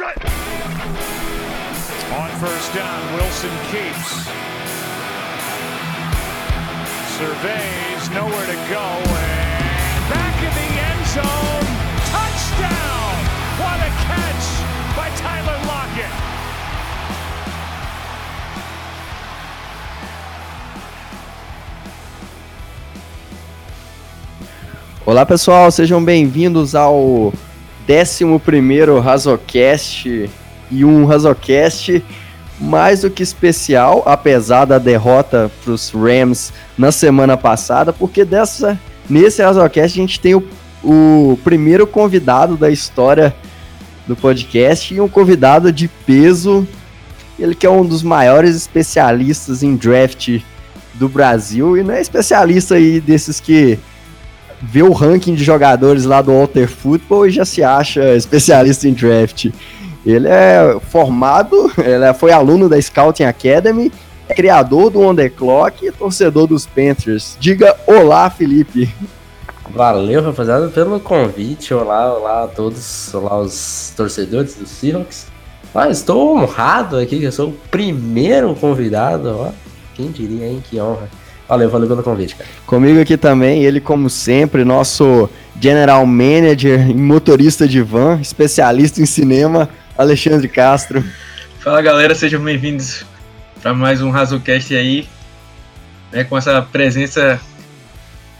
[0.00, 0.08] On
[2.40, 4.24] first down, Wilson keeps.
[7.18, 11.66] Surveys, nowhere to go, and back in the end zone.
[12.08, 13.12] Touchdown!
[13.60, 14.46] What a catch
[14.96, 16.14] by Tyler Lockett.
[25.04, 27.34] Olá pessoal, sejam bem-vindos ao
[27.90, 30.30] 11º Razocast
[30.70, 32.04] e um Razocast
[32.60, 38.78] mais do que especial, apesar da derrota para os Rams na semana passada, porque dessa
[39.08, 40.44] nesse Razocast a gente tem o,
[40.84, 43.34] o primeiro convidado da história
[44.06, 46.66] do podcast e um convidado de peso,
[47.38, 50.40] ele que é um dos maiores especialistas em draft
[50.94, 53.78] do Brasil e não é especialista aí desses que
[54.62, 58.92] vê o ranking de jogadores lá do Walter Football e já se acha especialista em
[58.92, 59.50] draft.
[60.04, 63.92] Ele é formado, ele foi aluno da Scouting Academy,
[64.28, 67.36] é criador do On The Clock e torcedor dos Panthers.
[67.38, 68.88] Diga olá, Felipe.
[69.74, 71.72] Valeu, rapaziada, pelo convite.
[71.72, 73.12] Olá, olá a todos.
[73.14, 75.26] Olá os torcedores do Seahawks.
[75.72, 79.28] Ah, estou honrado aqui, que eu sou o primeiro convidado.
[79.38, 79.50] Ó.
[79.94, 80.62] Quem diria, hein?
[80.68, 81.08] Que honra.
[81.50, 82.48] Valeu, valeu pelo convite, cara.
[82.64, 85.28] Comigo aqui também, ele, como sempre, nosso
[85.60, 91.04] general manager e motorista de van, especialista em cinema, Alexandre Castro.
[91.58, 93.04] Fala galera, sejam bem-vindos
[93.60, 95.08] para mais um Razocast aí,
[96.12, 97.40] né, com essa presença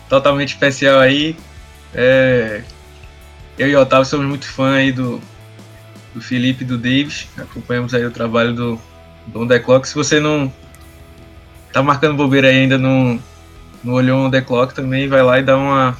[0.08, 1.34] totalmente especial aí.
[1.92, 2.62] É,
[3.58, 5.20] eu e o Otávio somos muito fã aí do,
[6.14, 8.80] do Felipe e do Davis, acompanhamos aí o trabalho do,
[9.27, 9.89] do On The Clock.
[9.89, 10.52] Se você não
[11.73, 13.19] tá marcando bobeira ainda não,
[13.83, 15.97] não olhou On The Clock também, vai lá e dá uma,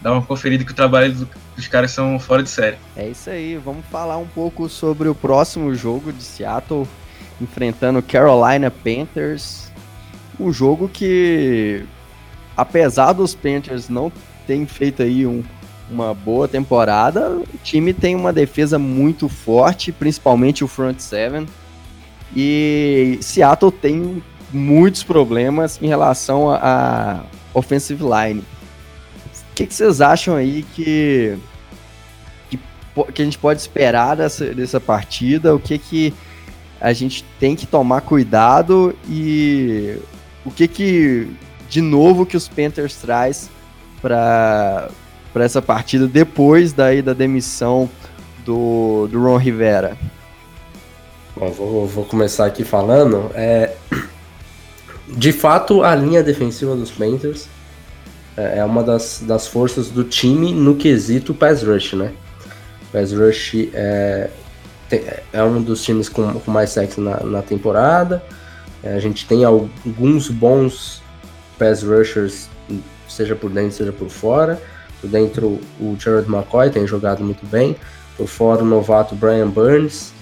[0.00, 2.76] dá uma conferida que o trabalho do, dos caras são fora de série.
[2.96, 6.86] É isso aí, vamos falar um pouco sobre o próximo jogo de Seattle
[7.40, 9.70] enfrentando Carolina Panthers.
[10.38, 11.84] Um jogo que,
[12.56, 14.12] apesar dos Panthers não
[14.46, 15.42] terem feito aí um,
[15.90, 21.46] uma boa temporada, o time tem uma defesa muito forte, principalmente o front seven.
[22.34, 24.22] E Seattle tem
[24.56, 27.24] muitos problemas em relação à
[27.54, 28.40] offensive line.
[28.40, 31.38] O que, que, vocês acham aí que,
[32.50, 32.58] que,
[33.12, 35.54] que, a gente pode esperar dessa, dessa partida?
[35.54, 36.14] O que, que
[36.80, 39.98] a gente tem que tomar cuidado e
[40.44, 41.30] o que que
[41.68, 43.50] de novo que os Panthers traz
[44.00, 44.90] para
[45.32, 47.90] para essa partida depois daí da demissão
[48.42, 49.98] do, do Ron Rivera?
[51.36, 53.30] Bom, vou, vou começar aqui falando.
[53.34, 53.74] É,
[55.08, 57.48] de fato, a linha defensiva dos Panthers
[58.36, 62.12] é, é uma das, das forças do time no quesito pass rush, né?
[62.92, 64.30] Pass rush é,
[65.32, 68.22] é um dos times com, com mais sexo na, na temporada.
[68.82, 71.02] É, a gente tem alguns bons
[71.58, 72.48] pass rushers,
[73.08, 74.60] seja por dentro, seja por fora.
[75.00, 77.76] Por dentro, o Jared McCoy tem jogado muito bem.
[78.16, 80.12] Por fora, o novato Brian Burns.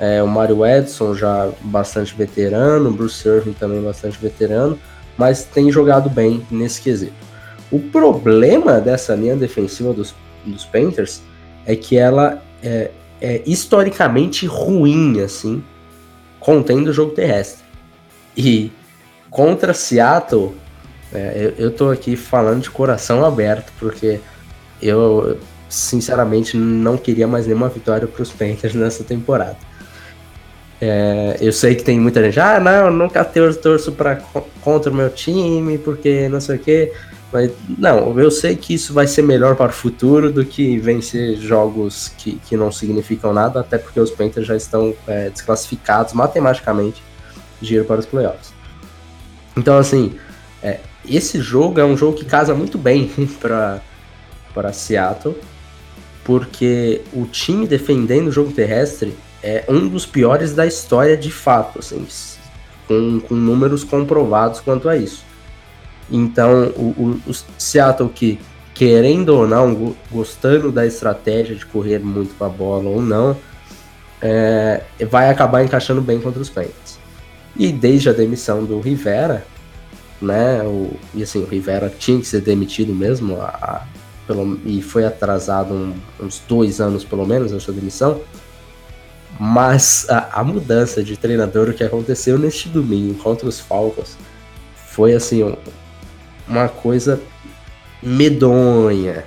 [0.00, 2.88] É, o Mario Edson já bastante veterano.
[2.88, 4.78] O Bruce Irving também bastante veterano.
[5.16, 7.12] Mas tem jogado bem nesse quesito.
[7.70, 11.22] O problema dessa linha defensiva dos, dos Panthers
[11.66, 12.90] é que ela é,
[13.20, 15.62] é historicamente ruim, assim,
[16.40, 17.62] contendo o jogo terrestre.
[18.34, 18.72] E
[19.28, 20.54] contra Seattle,
[21.12, 24.18] é, eu, eu tô aqui falando de coração aberto, porque
[24.80, 25.38] eu,
[25.68, 29.56] sinceramente, não queria mais nenhuma vitória para os Panthers nessa temporada.
[30.80, 34.16] É, eu sei que tem muita gente, ah, não, nunca torço pra,
[34.62, 36.92] contra o meu time, porque não sei o quê.
[37.32, 41.36] Mas, não, eu sei que isso vai ser melhor para o futuro do que vencer
[41.36, 47.02] jogos que, que não significam nada, até porque os Panthers já estão é, desclassificados matematicamente
[47.60, 48.52] de ir para os playoffs.
[49.56, 50.14] Então, assim,
[50.62, 55.36] é, esse jogo é um jogo que casa muito bem para Seattle,
[56.24, 61.78] porque o time defendendo o jogo terrestre é um dos piores da história de fato,
[61.78, 62.06] assim,
[62.86, 65.24] com, com números comprovados quanto a isso.
[66.10, 68.38] Então, o, o, o Seattle que,
[68.74, 73.36] querendo ou não, gostando da estratégia de correr muito com a bola ou não,
[74.20, 76.98] é, vai acabar encaixando bem contra os Panthers.
[77.56, 79.44] E desde a demissão do Rivera,
[80.20, 83.86] né, o, e assim, o Rivera tinha que ser demitido mesmo, a, a,
[84.26, 88.20] pelo, e foi atrasado um, uns dois anos pelo menos a sua demissão,
[89.42, 94.18] mas a, a mudança de treinador que aconteceu neste domingo contra os Falcons
[94.74, 95.56] foi assim um,
[96.46, 97.18] uma coisa
[98.02, 99.24] medonha,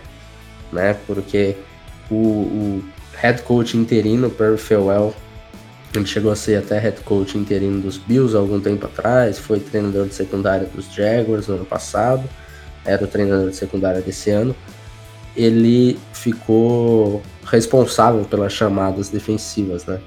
[0.72, 0.96] né?
[1.08, 1.58] Porque
[2.12, 2.84] o, o,
[3.16, 5.16] head coach interino, Perry Farewell.
[5.96, 9.60] Ele chegou a ser até head coach interino dos Bills há algum tempo atrás, foi
[9.60, 12.30] treinador de secundária dos Jaguars no ano passado,
[12.86, 14.56] era o treinador de secundária desse ano.
[15.36, 20.00] Ele ficou responsável pelas chamadas defensivas, né?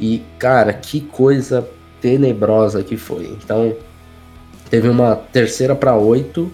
[0.00, 1.66] E, cara, que coisa
[2.00, 3.26] tenebrosa que foi.
[3.26, 3.76] Então,
[4.68, 6.50] teve uma terceira para oito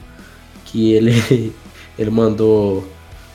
[0.64, 1.52] que ele,
[1.98, 2.86] ele mandou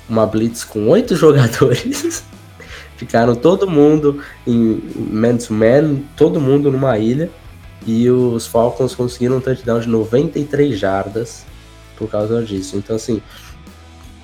[0.07, 2.23] uma blitz com oito jogadores.
[2.95, 7.29] Ficaram todo mundo em man-to-man, todo mundo numa ilha.
[7.85, 11.43] E os Falcons conseguiram um touchdown de 93 jardas
[11.97, 12.77] por causa disso.
[12.77, 13.21] Então, assim,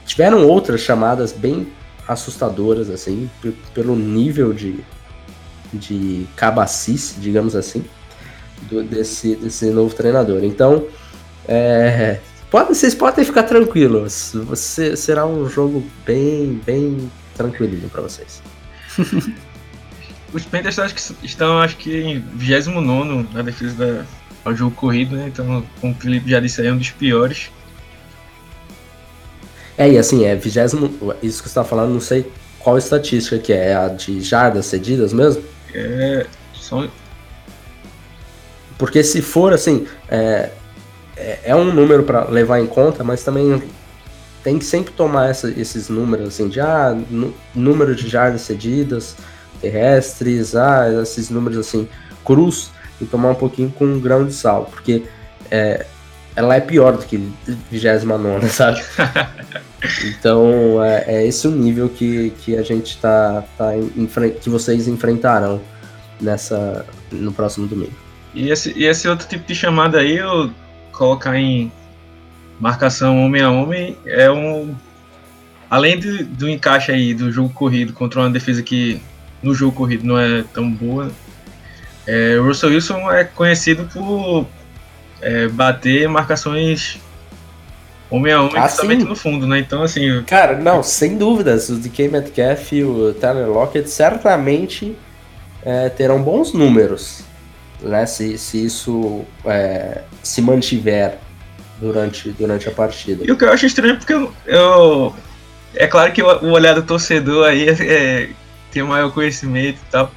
[0.05, 1.67] tiveram outras chamadas bem
[2.09, 3.29] assustadoras, assim,
[3.71, 4.79] pelo nível de,
[5.71, 7.85] de cabacice, digamos assim,
[8.63, 10.43] do, desse, desse novo treinador.
[10.43, 10.87] Então,
[11.47, 12.19] é,
[12.49, 14.31] pode, vocês podem ficar tranquilos.
[14.33, 18.41] Você, será um jogo bem, bem tranquilinho para vocês.
[20.33, 24.05] Os Panthers acho que estão acho que em 29 na defesa da,
[24.45, 25.27] ao jogo corrido, né?
[25.27, 27.49] Então, como o Felipe já disse aí, é um dos piores.
[29.79, 31.15] É, e assim, é vigésimo.
[31.23, 32.29] Isso que você tá falando, não sei
[32.59, 33.69] qual estatística que é.
[33.69, 35.41] É a de jardas cedidas mesmo?
[35.73, 36.25] É.
[36.53, 36.91] São...
[38.77, 40.49] Porque se for assim, é,
[41.15, 43.63] é, é um número para levar em conta, mas também
[44.43, 46.97] tem que sempre tomar essa, esses números assim de ah,
[47.55, 49.15] número de jardas cedidas,
[49.61, 51.87] terrestres, ah, esses números assim,
[52.25, 55.03] cruz, e tomar um pouquinho com um grão de sal, porque
[55.51, 55.85] é,
[56.35, 57.17] ela é pior do que
[57.71, 58.81] 29, sabe?
[60.05, 63.71] então é, é, esse o nível que, que a gente tá, tá
[64.41, 65.61] que vocês enfrentarão
[66.19, 67.93] nessa no próximo domingo.
[68.33, 70.51] E esse, e esse outro tipo de chamada aí, eu
[70.91, 71.71] colocar em
[72.59, 74.75] marcação homem a homem, é um.
[75.69, 79.01] Além do, do encaixe aí do jogo corrido contra uma defesa que
[79.41, 81.11] no jogo corrido não é tão boa,
[82.05, 84.47] é, o Russell Wilson é conhecido por
[85.21, 86.99] é, bater marcações
[88.09, 89.59] homem a homem, ah, principalmente no fundo, né?
[89.59, 90.23] Então, assim.
[90.23, 91.69] Cara, não, sem dúvidas.
[91.69, 94.97] O DK Metcalf e o Tyler Lockett certamente
[95.63, 97.23] é, terão bons números
[97.81, 101.17] né, se, se isso é, se mantiver
[101.79, 103.23] durante, durante a partida.
[103.25, 105.15] E o que eu acho estranho é porque eu, eu
[105.75, 108.29] é claro que o, o olhar do torcedor aí é, é,
[108.71, 110.11] tem maior conhecimento e tal,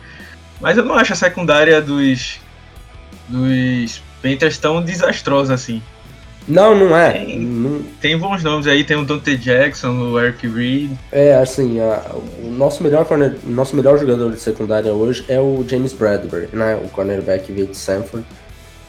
[0.60, 2.40] mas eu não acho a secundária dos
[3.28, 5.82] dos Panthers tão desastrosa assim.
[6.46, 7.12] Não, não é.
[7.12, 7.82] Tem, não...
[8.00, 10.90] tem bons nomes aí, tem o Dante Jackson, o Eric Reed.
[11.10, 15.64] É, assim, a, o nosso melhor, corner, nosso melhor jogador de secundária hoje é o
[15.66, 16.74] James Bradbury, né?
[16.82, 18.26] O cornerback veio de Sanford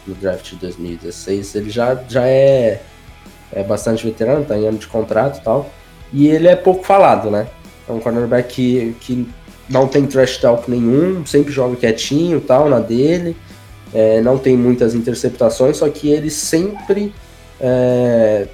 [0.08, 1.56] no draft de 2016.
[1.56, 2.82] Ele já, já é,
[3.52, 5.70] é bastante veterano, tá em ano de contrato e tal.
[6.12, 7.48] E ele é pouco falado, né?
[7.88, 9.28] É um cornerback que, que
[9.70, 13.36] não tem trash talk nenhum, sempre joga quietinho tal, na dele.
[13.94, 17.14] É, não tem muitas interceptações, só que ele sempre
[17.60, 18.48] é,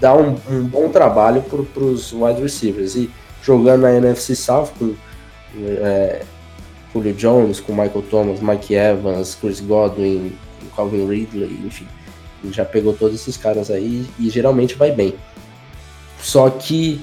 [0.00, 2.94] dá um, um, bom trabalho para os wide receivers.
[2.94, 3.10] E
[3.42, 4.94] jogando na NFC South com
[5.58, 6.22] é,
[6.92, 10.32] Julio Jones, com Michael Thomas, Mike Evans, Chris Godwin,
[10.76, 11.86] Calvin Ridley, enfim.
[12.50, 15.14] Já pegou todos esses caras aí e geralmente vai bem.
[16.20, 17.00] Só que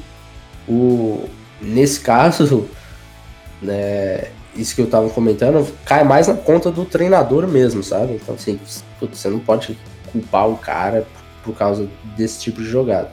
[0.67, 1.25] o,
[1.59, 2.67] nesse caso,
[3.61, 8.13] né, isso que eu tava comentando, cai mais na conta do treinador mesmo, sabe?
[8.13, 8.59] Então, assim,
[8.99, 9.77] você não pode
[10.11, 11.05] culpar o cara
[11.43, 11.87] por causa
[12.17, 13.09] desse tipo de jogada.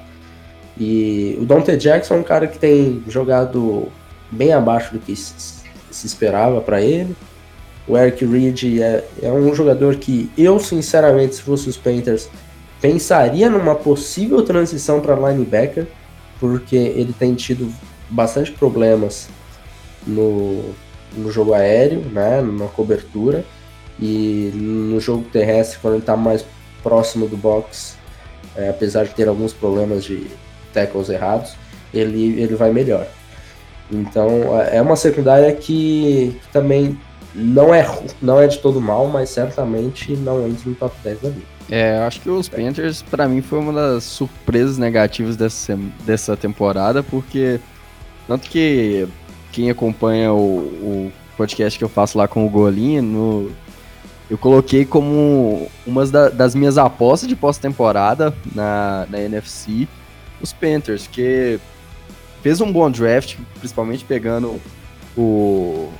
[0.79, 3.89] E o Dante Jackson é um cara que tem jogado
[4.31, 7.17] bem abaixo do que se, se esperava para ele.
[7.87, 12.29] O Eric Reed é, é, um jogador que eu, sinceramente, se fosse os Panthers,
[12.81, 15.87] pensaria numa possível transição para linebacker,
[16.39, 17.73] porque ele tem tido
[18.11, 19.29] bastante problemas
[20.07, 20.75] no,
[21.17, 23.45] no jogo aéreo, né, na cobertura,
[24.01, 26.45] e no jogo terrestre, quando ele está mais
[26.83, 27.97] próximo do box,
[28.57, 30.27] é, apesar de ter alguns problemas de
[30.73, 31.55] tackles errados,
[31.93, 33.07] ele, ele vai melhor.
[33.91, 34.29] Então
[34.61, 36.99] é, é uma secundária que, que, também
[37.35, 37.87] não é,
[38.21, 41.59] não é de todo mal, mas certamente não entra no top 10 da liga.
[41.71, 47.03] É, acho que os Panthers, para mim, foi uma das surpresas negativas dessa, dessa temporada,
[47.03, 47.61] porque
[48.27, 49.07] tanto que
[49.59, 53.51] quem acompanha o, o podcast que eu faço lá com o Golinha, no,
[54.31, 59.89] eu coloquei como uma da, das minhas apostas de pós-temporada na, na NFC
[60.41, 61.59] os Panthers, que
[62.41, 64.61] fez um bom draft, principalmente pegando
[65.17, 65.91] o,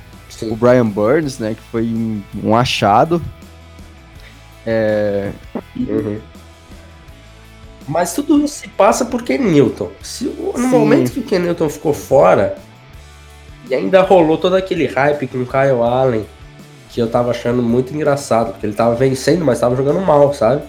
[0.43, 1.93] o Brian Burns, né, que foi
[2.41, 3.21] um achado.
[4.65, 5.33] É...
[5.75, 6.17] Uhum.
[7.85, 9.91] Mas tudo se passa por Ken Newton.
[10.01, 10.67] Se, no Sim.
[10.67, 12.57] momento que o Ken Newton ficou fora,
[13.69, 16.25] E ainda rolou todo aquele hype com o Kyle Allen,
[16.89, 20.63] que eu tava achando muito engraçado, porque ele tava vencendo, mas tava jogando mal, sabe?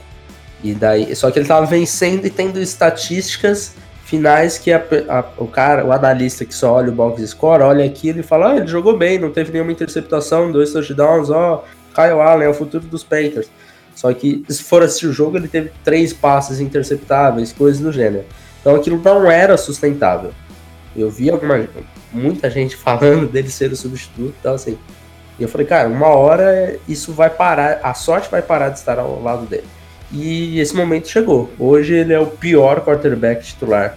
[0.63, 5.47] E daí, só que ele tava vencendo e tendo estatísticas finais que a, a, o
[5.47, 8.67] cara, o analista que só olha o box score, olha aquilo e fala: "Ah, ele
[8.67, 11.65] jogou bem, não teve nenhuma interceptação, dois touchdowns, ó,
[11.95, 13.49] Kyle Allen é o futuro dos Panthers".
[13.95, 18.25] Só que se for assistir o jogo, ele teve três passes interceptáveis, coisas do gênero.
[18.61, 20.33] Então aquilo não era sustentável.
[20.97, 21.67] Eu vi alguma,
[22.13, 24.79] muita gente falando dele ser o substituto, então assim.
[25.39, 28.99] E eu falei, cara, uma hora isso vai parar, a sorte vai parar de estar
[28.99, 29.67] ao lado dele.
[30.13, 31.51] E esse momento chegou.
[31.59, 33.97] Hoje ele é o pior quarterback titular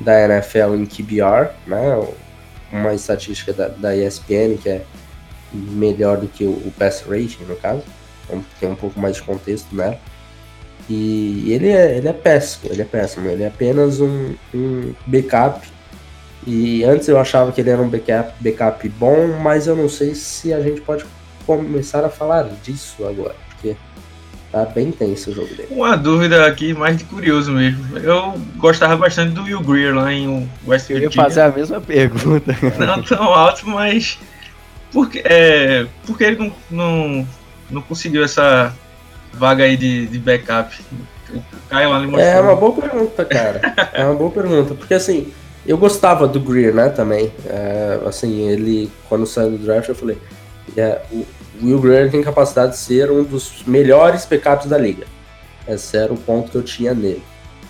[0.00, 2.08] da NFL em QBR, né?
[2.72, 4.82] Uma estatística da, da ESPN que é
[5.52, 7.82] melhor do que o, o pass rating, no caso.
[8.24, 9.98] Então, tem um pouco mais de contexto nela.
[10.88, 13.28] E ele é, ele é péssimo, ele é péssimo.
[13.28, 15.68] Ele é apenas um, um backup.
[16.46, 20.14] E antes eu achava que ele era um backup, backup bom, mas eu não sei
[20.14, 21.04] se a gente pode
[21.46, 23.76] começar a falar disso agora, porque
[24.50, 25.68] tá bem tenso o jogo dele.
[25.70, 27.96] Uma dúvida aqui, mais de curioso mesmo.
[27.98, 31.06] Eu gostava bastante do Will Greer lá em West Virginia.
[31.06, 32.56] Eu ia fazer a mesma pergunta.
[32.78, 34.18] Não tão alto, mas
[34.92, 37.26] por que, é, por que ele não, não,
[37.70, 38.74] não conseguiu essa
[39.32, 40.78] vaga aí de, de backup?
[41.32, 43.74] O Caio ali É uma boa pergunta, cara.
[43.94, 45.32] é uma boa pergunta, porque assim,
[45.66, 47.32] eu gostava do Greer, né, também.
[47.46, 50.18] É, assim, ele, quando saiu do draft, eu falei,
[50.76, 51.24] é, o
[51.62, 55.06] Will Greer tem capacidade de ser um dos melhores backups da liga.
[55.66, 57.22] Esse era o ponto que eu tinha nele.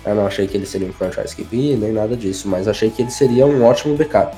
[0.05, 3.01] Eu não achei que ele seria um franchise QB, nem nada disso, mas achei que
[3.01, 4.35] ele seria um ótimo backup.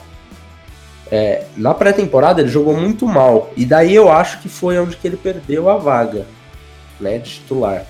[1.12, 5.08] É, na pré-temporada ele jogou muito mal, e daí eu acho que foi onde que
[5.08, 6.26] ele perdeu a vaga
[7.00, 7.86] né, de titular.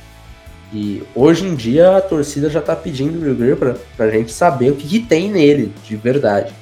[0.73, 4.31] E hoje em dia a torcida já tá pedindo o Will Greer pra, pra gente
[4.31, 6.53] saber o que, que, tem nele, de verdade.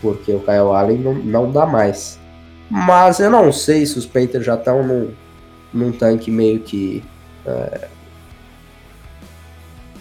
[0.00, 2.18] Porque o Kyle Allen não, não dá mais.
[2.70, 5.10] Mas eu não sei se os Panthers já estão num,
[5.72, 7.02] num tanque meio que.
[7.44, 7.88] É,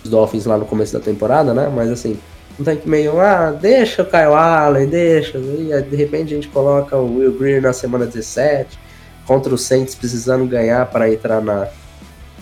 [0.03, 1.71] os Dolphins lá no começo da temporada, né?
[1.73, 2.19] Mas assim,
[2.59, 5.37] um tanque meio, ah, deixa o Kyle Allen, deixa.
[5.37, 8.79] E de repente a gente coloca o Will Greer na semana 17,
[9.25, 11.67] contra o Saints precisando ganhar para entrar na,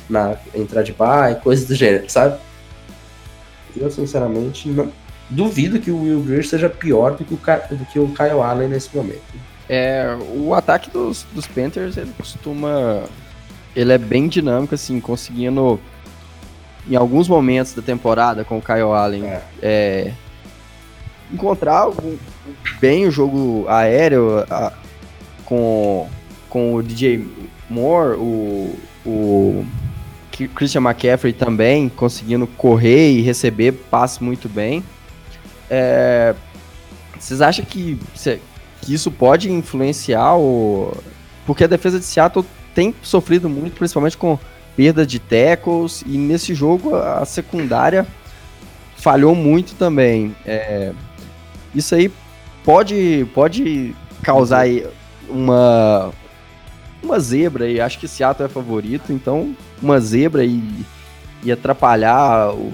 [0.10, 2.40] na entrar de bye, coisas do gênero, sabe?
[3.76, 4.92] Eu sinceramente não,
[5.30, 8.70] duvido que o Will Greer seja pior do que, o, do que o Kyle Allen
[8.70, 9.22] nesse momento.
[9.68, 13.04] É, o ataque dos, dos Panthers, ele costuma.
[13.76, 15.80] Ele é bem dinâmico, assim, conseguindo.
[16.88, 19.42] Em alguns momentos da temporada com o Kyle Allen, é.
[19.62, 20.14] É,
[21.32, 21.88] encontrar
[22.80, 24.74] bem o jogo aéreo a,
[25.46, 26.10] com,
[26.50, 27.26] com o DJ
[27.70, 29.66] Moore, o, o
[30.48, 34.84] Christian McCaffrey também conseguindo correr e receber passe muito bem.
[35.70, 36.36] É,
[37.20, 38.00] vocês acham que,
[38.82, 40.92] que isso pode influenciar o.
[41.46, 44.38] Porque a defesa de Seattle tem sofrido muito, principalmente com
[44.76, 48.08] perda de tackles, e nesse jogo a secundária
[48.98, 50.36] falhou muito também.
[50.46, 50.94] É,
[51.76, 52.12] isso aí
[52.64, 54.66] pode, pode causar
[55.30, 56.12] uma,
[57.04, 60.62] uma zebra, e acho que Seattle é favorito, então uma zebra e,
[61.44, 62.72] e atrapalhar o,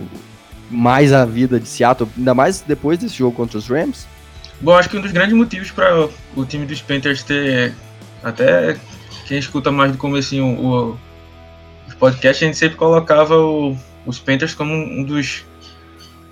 [0.70, 4.08] mais a vida de Seattle, ainda mais depois desse jogo contra os Rams?
[4.62, 7.74] Bom, acho que um dos grandes motivos para o time dos Panthers ter.
[8.22, 8.78] Até
[9.26, 11.00] quem escuta mais do comecinho o,
[11.98, 15.46] podcast, a gente sempre colocava o, os Panthers como um dos,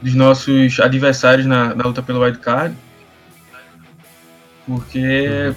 [0.02, 2.76] dos nossos adversários na, na luta pelo wild card.
[4.66, 5.56] Porque uhum.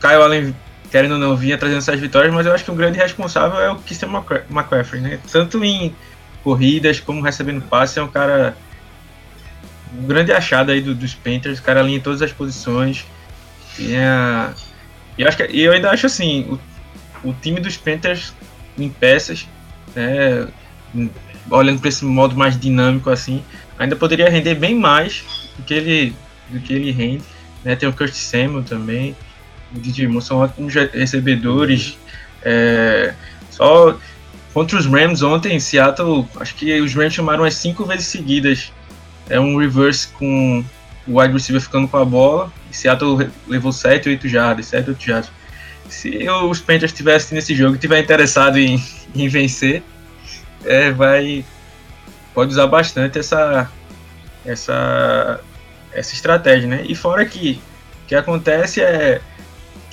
[0.00, 0.56] Kyle Allen,
[0.96, 3.70] querendo ou não, vinha trazendo essas vitórias, mas eu acho que o grande responsável é
[3.70, 4.08] o Christian
[4.48, 5.20] McCaffrey, né?
[5.30, 5.94] Tanto em
[6.42, 8.56] corridas como recebendo passe, é um cara
[9.94, 13.04] um grande achado aí do, dos Panthers, o cara alinha em todas as posições.
[13.78, 14.48] E, é,
[15.18, 16.58] eu, acho que, eu ainda acho assim,
[17.22, 18.32] o, o time dos Panthers
[18.78, 19.46] em peças,
[19.94, 20.48] né,
[21.50, 23.44] olhando para esse modo mais dinâmico assim,
[23.78, 25.22] ainda poderia render bem mais
[25.58, 26.16] do que ele,
[26.48, 27.22] do que ele rende.
[27.62, 27.76] Né?
[27.76, 29.14] Tem o Kurt Samuel também,
[29.74, 31.98] o Moore, são ótimos recebedores.
[32.42, 33.14] É,
[33.50, 33.98] só
[34.52, 38.72] contra os Rams ontem, em Seattle, acho que os Rams chamaram as cinco vezes seguidas
[39.28, 40.64] é um reverse com
[41.06, 42.52] o wide receiver ficando com a bola.
[42.70, 45.30] E Seattle levou 7, 8 jardas, 7, 8 jardas.
[45.88, 48.82] Se os Panthers estivessem nesse jogo e estiver interessado em,
[49.14, 49.82] em vencer,
[50.64, 51.44] é, vai
[52.34, 53.70] pode usar bastante essa
[54.44, 55.40] essa
[55.92, 56.84] essa estratégia, né?
[56.86, 57.60] E fora que
[58.04, 59.20] o que acontece é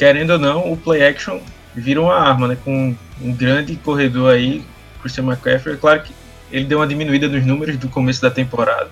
[0.04, 1.40] querendo ou não, o play action
[1.74, 2.58] vira uma arma, né?
[2.62, 4.62] Com um grande corredor aí,
[5.02, 6.14] Christian McCaffrey, é claro que
[6.52, 8.90] ele deu uma diminuída nos números do começo da temporada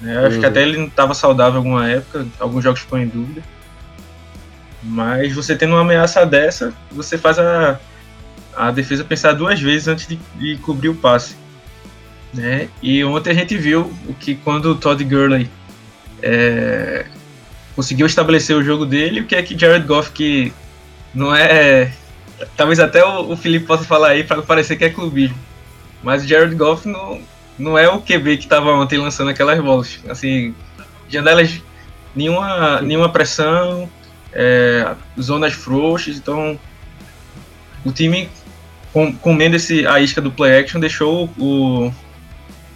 [0.00, 0.16] Né?
[0.16, 0.40] Acho uhum.
[0.40, 3.42] que até ele não estava saudável em alguma época, alguns jogos ficou em dúvida.
[4.82, 7.78] Mas você tendo uma ameaça dessa, você faz a,
[8.56, 11.36] a defesa pensar duas vezes antes de, de cobrir o passe.
[12.32, 12.70] Né?
[12.82, 15.50] E ontem a gente viu o que quando o Todd Gurley
[16.22, 17.04] é,
[17.74, 20.52] conseguiu estabelecer o jogo dele, o que é que Jared Goff, que
[21.14, 21.92] não é.
[22.56, 25.36] Talvez até o, o Felipe possa falar aí para parecer que é clubismo.
[26.02, 27.20] Mas o Jared Goff não,
[27.58, 30.00] não é o QB que estava ontem lançando aquelas bolas.
[30.08, 30.54] Assim,
[31.08, 31.60] janelas,
[32.14, 33.88] nenhuma, nenhuma pressão,
[34.32, 36.58] é, zonas frouxas, então
[37.84, 38.28] o time
[38.92, 41.92] com, comendo esse, a isca do play action deixou o,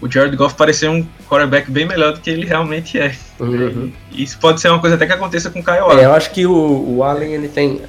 [0.01, 3.15] o Jared Goff parecer um quarterback bem melhor do que ele realmente é.
[3.41, 3.93] Uhum.
[4.13, 6.01] Isso pode ser uma coisa até que aconteça com o Kyle Allen.
[6.01, 7.83] É, eu acho que o, o Allen ele tem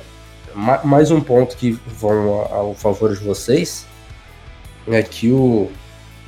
[0.83, 3.85] mais um ponto que vão ao favor de vocês
[4.87, 5.69] é que o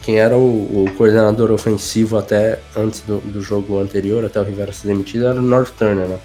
[0.01, 4.71] quem era o, o coordenador ofensivo até antes do, do, jogo anterior, até o Rivera
[4.71, 6.17] ser demitido, era o North Turner, né?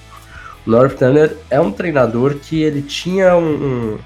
[0.65, 3.99] O North Turner é um treinador que ele tinha um, um,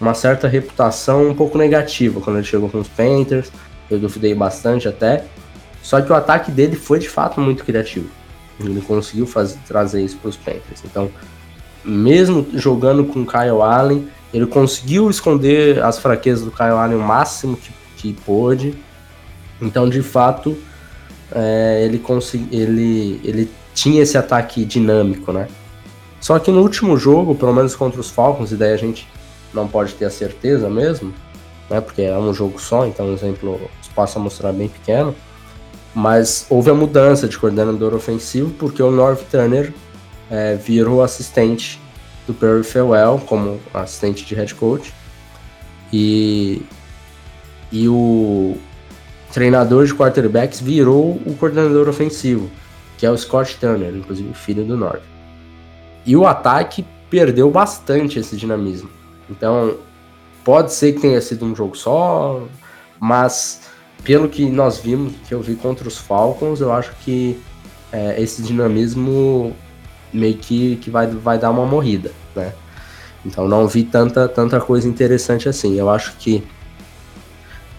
[0.00, 3.50] uma certa reputação um pouco negativa quando ele chegou com os Panthers,
[3.90, 5.24] eu duvidei bastante até,
[5.82, 8.08] só que o ataque dele foi de fato muito criativo.
[8.58, 10.82] Ele conseguiu fazer, trazer isso para os Panthers.
[10.84, 11.10] Então,
[11.84, 17.56] mesmo jogando com Kyle Allen, ele conseguiu esconder as fraquezas do Kyle Allen o máximo
[17.56, 18.74] que, que pôde.
[19.60, 20.56] Então, de fato,
[21.32, 22.02] é, ele,
[22.52, 25.48] ele, ele tinha esse ataque dinâmico, né?
[26.20, 29.08] Só que no último jogo, pelo menos contra os Falcons, e daí a gente
[29.54, 31.14] não pode ter a certeza mesmo,
[31.68, 31.80] né?
[31.80, 35.14] Porque é um jogo só, então o exemplo o espaço a mostrar bem pequeno.
[35.94, 39.72] Mas houve a mudança de coordenador ofensivo, porque o North Turner
[40.30, 41.80] é, virou assistente
[42.26, 44.94] do Perry Farewell como assistente de head coach.
[45.92, 46.62] E,
[47.72, 48.56] e o
[49.32, 52.48] treinador de quarterbacks virou o coordenador ofensivo,
[52.96, 55.02] que é o Scott Turner, inclusive filho do North.
[56.06, 58.88] E o ataque perdeu bastante esse dinamismo.
[59.28, 59.76] Então,
[60.44, 62.42] pode ser que tenha sido um jogo só,
[62.98, 63.69] mas
[64.04, 67.38] pelo que nós vimos, que eu vi contra os Falcons, eu acho que
[67.92, 69.54] é, esse dinamismo
[70.12, 72.52] meio que, que vai, vai dar uma morrida, né?
[73.24, 75.78] Então não vi tanta, tanta coisa interessante assim.
[75.78, 76.42] Eu acho que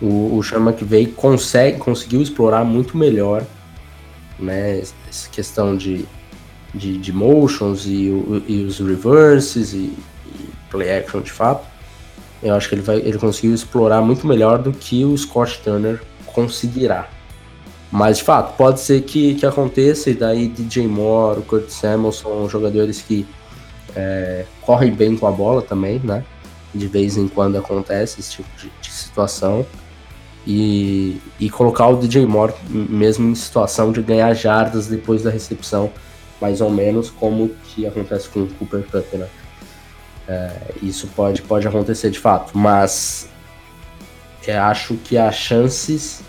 [0.01, 3.43] o, o Sean McVay consegue, conseguiu explorar muito melhor
[4.39, 6.05] né, essa questão de,
[6.73, 8.07] de, de motions e,
[8.47, 11.65] e, os reverses e, e, play action de fato.
[12.41, 16.01] Eu acho que ele, vai, ele conseguiu explorar muito melhor do que o Scott Turner
[16.33, 17.07] conseguirá.
[17.91, 22.13] Mas de fato, pode ser que, que aconteça, e daí DJ Moore, o Kurt Samuel
[22.13, 23.27] são jogadores que
[23.95, 26.23] é, correm bem com a bola também, né?
[26.73, 29.65] De vez em quando acontece esse tipo de, de situação.
[30.47, 35.91] E, e colocar o DJ Moore mesmo em situação de ganhar jardas depois da recepção,
[36.39, 39.27] mais ou menos como que acontece com o Cooper Cup, né?
[40.27, 43.27] É, isso pode, pode acontecer de fato, mas
[44.47, 46.21] é, acho que as chances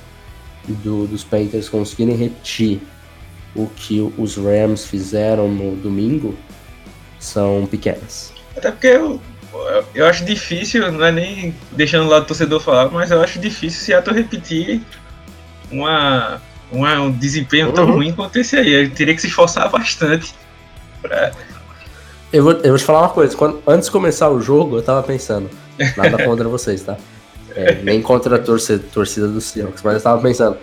[0.66, 2.80] do, dos Panthers conseguirem repetir
[3.54, 6.36] o que os Rams fizeram no domingo
[7.18, 8.32] são pequenas.
[8.56, 9.20] Até porque eu,
[9.94, 13.94] eu acho difícil, não é nem deixando o torcedor falar, mas eu acho difícil se
[13.94, 14.80] ato repetir
[15.70, 17.72] uma, uma, um desempenho uhum.
[17.72, 18.72] tão ruim quanto esse aí.
[18.72, 20.34] Eu teria que se esforçar bastante
[21.00, 21.32] pra...
[22.32, 24.82] Eu vou, eu vou te falar uma coisa, quando, antes de começar o jogo, eu
[24.82, 25.50] tava pensando,
[25.96, 26.96] nada contra vocês, tá?
[27.54, 30.56] É, nem contra a torcida, torcida do Seahawks, mas eu tava pensando.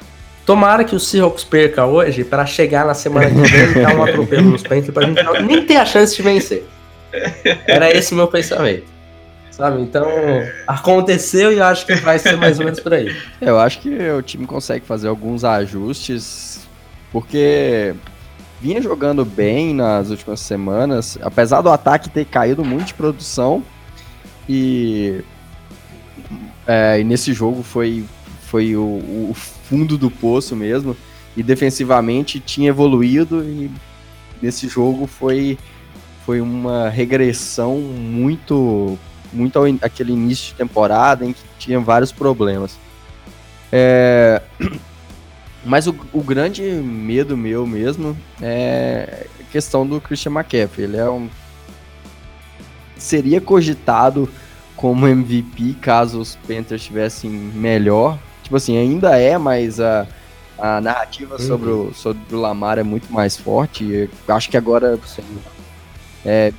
[0.45, 4.04] Tomara que o Seahawks perca hoje para chegar na semana que vem e dar um
[4.04, 6.65] atropelo nos Panthers pra gente nem ter a chance de vencer.
[7.67, 8.86] Era esse o meu pensamento.
[9.52, 9.82] Sabe?
[9.82, 10.08] Então,
[10.65, 13.15] aconteceu e acho que vai ser mais ou menos por aí.
[13.41, 16.62] Eu acho que o time consegue fazer alguns ajustes,
[17.12, 17.93] porque
[18.62, 23.63] vinha jogando bem nas últimas semanas, apesar do ataque ter caído muito de produção.
[24.47, 25.21] E
[26.71, 28.05] é, e nesse jogo foi,
[28.43, 30.95] foi o, o, fundo do poço mesmo.
[31.36, 33.71] E defensivamente tinha evoluído e
[34.39, 35.58] nesse jogo foi,
[36.27, 38.99] foi uma regressão muito
[39.34, 42.77] muito ao, aquele início de temporada em que tinha vários problemas.
[43.71, 44.39] É,
[45.65, 50.86] mas o, o, grande medo meu mesmo é a questão do Christian McCaffrey.
[50.86, 51.29] Ele é um.
[52.95, 54.29] Seria cogitado
[54.80, 58.18] como MVP caso os Panthers estivessem melhor.
[58.42, 60.08] Tipo assim, ainda é, mas a,
[60.58, 61.42] a narrativa uhum.
[61.42, 64.10] sobre, o, sobre o Lamar é muito mais forte.
[64.26, 64.98] Eu acho que agora.
[65.04, 65.22] Assim,
[66.26, 66.54] é,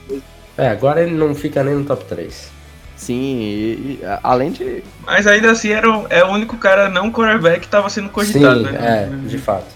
[0.58, 2.52] é, agora ele não fica nem no top 3.
[2.94, 4.84] Sim, e, e, além de.
[5.06, 8.66] Mas ainda assim era o, é o único cara não quarterback que estava sendo cogitado,
[8.66, 9.08] Sim, né?
[9.10, 9.66] É, de fato.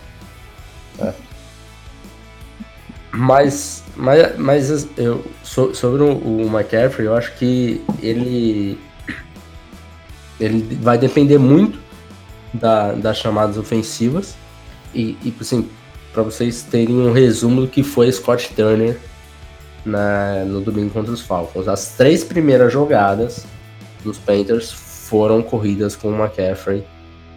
[3.16, 8.76] Mas, mas, mas eu, sobre o McCaffrey, eu acho que ele,
[10.40, 11.78] ele vai depender muito
[12.52, 14.34] da, das chamadas ofensivas.
[14.92, 15.68] E, e assim,
[16.12, 18.98] para vocês terem um resumo do que foi Scott Turner
[19.84, 21.68] na, no domingo contra os Falcons.
[21.68, 23.46] As três primeiras jogadas
[24.02, 26.84] dos Panthers foram corridas com o McCaffrey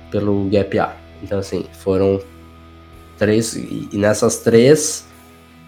[0.09, 0.95] pelo gap A.
[1.21, 2.19] Então, assim, foram
[3.17, 3.55] três.
[3.55, 5.06] E nessas três,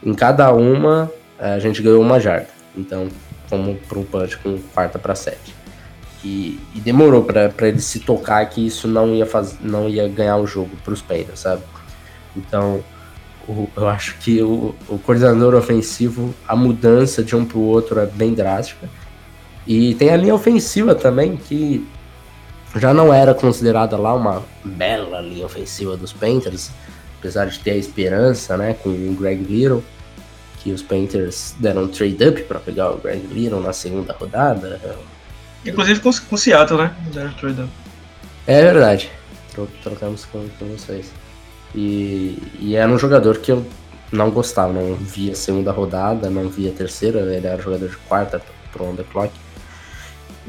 [0.04, 2.50] em cada uma, a gente ganhou uma jarda.
[2.76, 3.08] Então,
[3.50, 5.56] como para um punch com quarta para sete.
[6.24, 10.38] E, e demorou para ele se tocar que isso não ia, faz, não ia ganhar
[10.38, 11.64] o jogo para os Panthers, sabe?
[12.36, 12.84] Então,
[13.48, 18.00] o, eu acho que o, o coordenador ofensivo, a mudança de um para o outro
[18.00, 18.90] é bem drástica.
[19.66, 21.88] E tem a linha ofensiva também, que
[22.76, 26.70] já não era considerada lá uma bela linha ofensiva dos Panthers,
[27.20, 29.84] apesar de ter a esperança, né, com o Greg Little,
[30.64, 34.80] que os Panthers deram um trade-up para pegar o Greg Little na segunda rodada.
[35.66, 36.96] Inclusive com, com o Seattle, né?
[37.14, 37.70] Deram trade-up.
[38.48, 39.12] É verdade.
[39.84, 41.12] Trocamos com, com vocês.
[41.76, 43.66] E, e era um jogador que eu
[44.12, 48.86] não gostava, não via segunda rodada, não via terceira, ele era jogador de quarta pro
[48.86, 49.32] on the clock.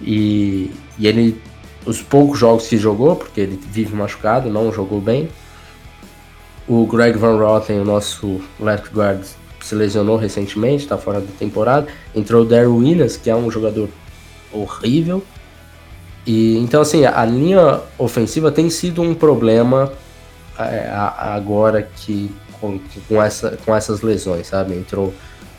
[0.02, 1.40] E, e ele,
[1.84, 5.28] os poucos jogos que jogou, porque ele vive machucado, não jogou bem.
[6.70, 9.24] O Greg Van Rotten, o nosso left guard,
[9.60, 11.88] se lesionou recentemente, está fora da temporada.
[12.14, 13.88] Entrou o Daryl Williams, que é um jogador
[14.52, 15.20] horrível.
[16.24, 19.92] E então assim, a linha ofensiva tem sido um problema
[20.56, 22.30] é, agora que
[22.60, 22.78] com,
[23.08, 24.76] com, essa, com essas lesões, sabe?
[24.76, 25.12] Entrou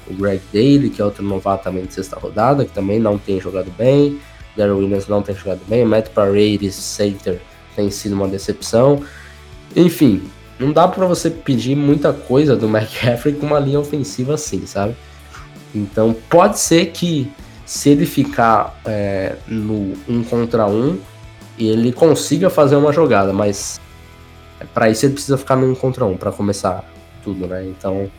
[0.07, 3.37] o Greg Daly, que é outro novato também de sexta rodada, que também não tem
[3.37, 4.17] jogado bem.
[4.55, 5.83] Darryl Williams não tem jogado bem.
[5.83, 7.41] Matt Paredes, center,
[7.75, 9.03] tem sido uma decepção.
[9.75, 10.23] Enfim,
[10.61, 14.95] não dá para você pedir muita coisa do McCaffrey com uma linha ofensiva assim, sabe?
[15.73, 17.31] Então pode ser que
[17.65, 20.99] se ele ficar é, no um contra um,
[21.57, 23.79] ele consiga fazer uma jogada, mas
[24.73, 26.83] para isso ele precisa ficar no um contra um para começar
[27.23, 27.65] tudo, né?
[27.65, 28.09] Então,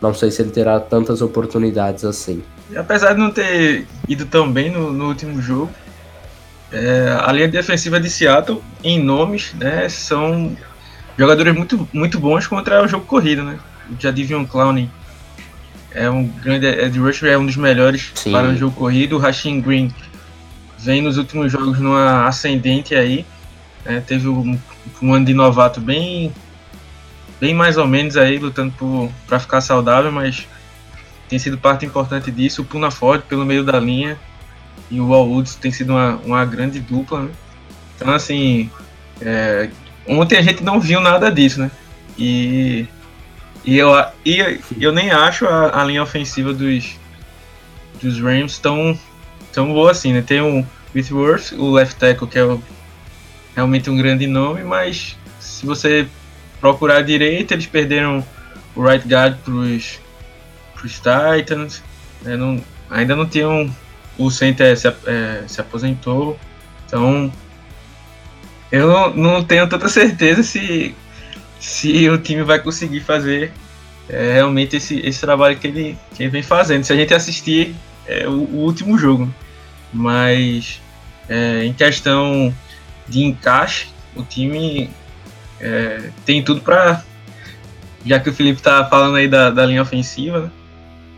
[0.00, 2.42] não sei se ele terá tantas oportunidades assim.
[2.76, 5.70] Apesar de não ter ido tão bem no, no último jogo,
[6.72, 10.56] é, a linha defensiva de Seattle, em nomes, né, são
[11.18, 13.58] jogadores muito, muito bons contra o jogo corrido, né?
[13.90, 14.90] O Jadivion Clowney
[15.92, 18.32] é um grande Ed Rusher, é um dos melhores Sim.
[18.32, 19.16] para o jogo corrido.
[19.16, 19.92] O Rasheen Green
[20.78, 23.24] vem nos últimos jogos numa ascendente aí.
[23.84, 24.02] Né?
[24.06, 24.58] Teve um
[25.02, 26.32] um ano de novato bem
[27.40, 28.72] bem mais ou menos aí lutando
[29.26, 30.46] para ficar saudável, mas
[31.28, 32.62] tem sido parte importante disso.
[32.62, 34.18] O Puna Ford pelo meio da linha
[34.90, 37.22] e o Wall Woods tem sido uma, uma grande dupla.
[37.22, 37.30] Né?
[37.96, 38.70] Então, assim,
[39.20, 39.68] é,
[40.06, 41.70] ontem a gente não viu nada disso, né?
[42.18, 42.86] E,
[43.64, 43.90] e, eu,
[44.24, 46.96] e eu nem acho a, a linha ofensiva dos,
[48.00, 48.98] dos Rams tão,
[49.52, 50.22] tão boa assim, né?
[50.22, 52.62] Tem o Whitworth, o left tackle, que é o
[53.54, 56.08] realmente um grande nome, mas se você
[56.60, 58.24] procurar direito, eles perderam
[58.74, 60.00] o right guard para os
[60.82, 61.82] Titans,
[62.22, 63.74] né, não, ainda não tinham.
[64.16, 66.38] O center se, é, se aposentou,
[66.86, 67.32] então
[68.74, 70.94] eu não, não, tenho tanta certeza se,
[71.60, 73.52] se o time vai conseguir fazer
[74.08, 76.82] é, realmente esse, esse trabalho que ele, que ele vem fazendo.
[76.82, 79.32] Se a gente assistir é, o, o último jogo,
[79.92, 80.80] mas
[81.28, 82.52] é, em questão
[83.08, 84.90] de encaixe, o time
[85.60, 87.04] é, tem tudo para.
[88.04, 90.50] Já que o Felipe tá falando aí da, da linha ofensiva né,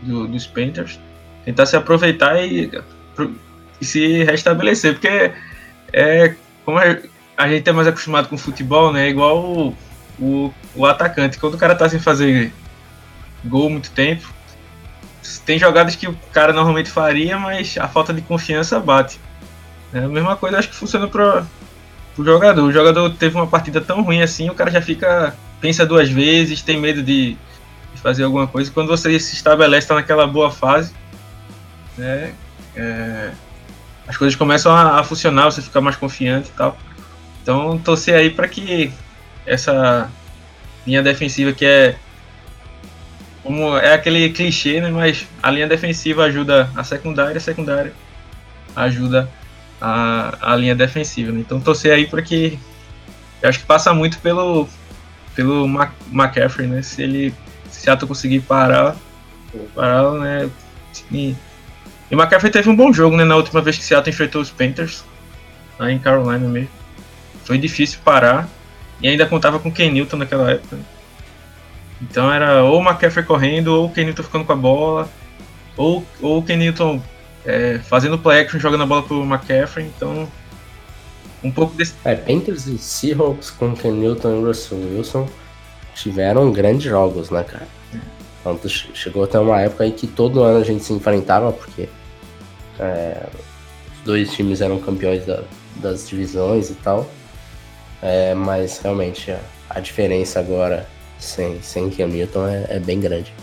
[0.03, 0.99] do, dos Panthers,
[1.43, 2.71] tentar se aproveitar e,
[3.81, 5.31] e, se restabelecer, porque
[5.91, 6.79] é como
[7.37, 9.07] a gente é mais acostumado com futebol, né?
[9.07, 9.77] Igual o,
[10.19, 12.51] o, o atacante, quando o cara tá sem fazer
[13.45, 14.27] gol muito tempo,
[15.45, 19.19] tem jogadas que o cara normalmente faria, mas a falta de confiança bate.
[19.93, 21.45] É a mesma coisa, acho que funciona para
[22.17, 22.63] o jogador.
[22.63, 25.35] O jogador teve uma partida tão ruim assim, o cara já fica.
[25.61, 27.37] pensa duas vezes, tem medo de,
[27.93, 28.71] de fazer alguma coisa.
[28.71, 30.93] Quando você se estabelece, está naquela boa fase,
[31.97, 32.33] né,
[32.75, 33.31] é,
[34.07, 36.77] as coisas começam a, a, funcionar, você fica mais confiante e tal.
[37.47, 38.91] Então, torcer aí para que
[39.45, 40.11] essa
[40.85, 41.95] linha defensiva que é.
[43.41, 44.89] Como é aquele clichê, né?
[44.89, 47.93] Mas a linha defensiva ajuda a secundária, a secundária
[48.75, 49.31] ajuda
[49.79, 51.31] a, a linha defensiva.
[51.31, 51.39] Né?
[51.39, 52.59] Então torcer aí para que.
[53.41, 54.67] Eu acho que passa muito pelo,
[55.33, 55.65] pelo
[56.11, 56.81] McCaffrey, né?
[56.81, 57.33] Se ele.
[57.71, 58.93] Se Seattle conseguir parar,
[59.73, 60.49] parar, né?
[61.09, 61.33] E,
[62.11, 63.23] e o McCaffrey teve um bom jogo, né?
[63.23, 65.05] Na última vez que Seattle enfrentou os Panthers,
[65.79, 66.76] lá em Carolina mesmo.
[67.47, 68.49] Foi difícil parar.
[69.01, 70.77] E ainda contava com Ken Newton naquela época.
[72.01, 75.09] Então era ou o McCaffrey correndo, ou o Kenilton ficando com a bola,
[75.75, 77.01] ou, ou o Kenilton
[77.45, 79.85] é, fazendo play action, jogando a bola pro McCaffrey.
[79.85, 80.27] Então,
[81.43, 81.93] um pouco desse.
[82.03, 85.29] É, Panthers e Seahawks com Kenilton e Russell Wilson
[85.95, 87.67] tiveram grandes jogos, né, cara?
[88.93, 91.89] Chegou até uma época aí que todo ano a gente se enfrentava, porque
[92.79, 93.27] é,
[93.93, 95.43] os dois times eram campeões da,
[95.77, 97.09] das divisões e tal.
[98.01, 103.33] É, mas realmente a, a, diferença agora sem, sem Ken Newton é, é, bem grande.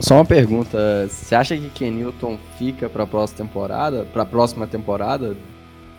[0.00, 4.26] Só uma pergunta, você acha que Ken Newton fica para a próxima temporada, para a
[4.26, 5.36] próxima temporada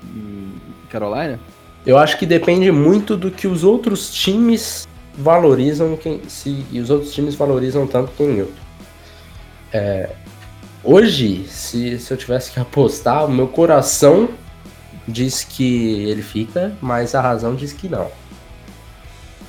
[0.03, 0.51] em
[0.89, 1.39] Carolina?
[1.85, 6.89] Eu acho que depende muito do que os outros times valorizam quem se e os
[6.89, 8.65] outros times valorizam tanto Ken Newton.
[9.71, 10.09] É,
[10.83, 14.29] hoje, se, se eu tivesse que apostar, o meu coração
[15.07, 18.09] diz que ele fica, mas a razão diz que não.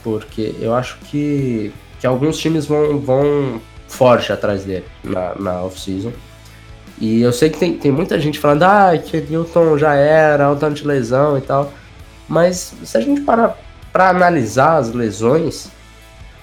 [0.03, 6.13] Porque eu acho que, que alguns times vão, vão forte atrás dele na, na off-season.
[6.99, 10.57] E eu sei que tem, tem muita gente falando, ah, que Newton já era, um
[10.57, 11.73] tanto de lesão e tal.
[12.29, 13.59] Mas se a gente parar
[13.93, 15.71] para analisar as lesões,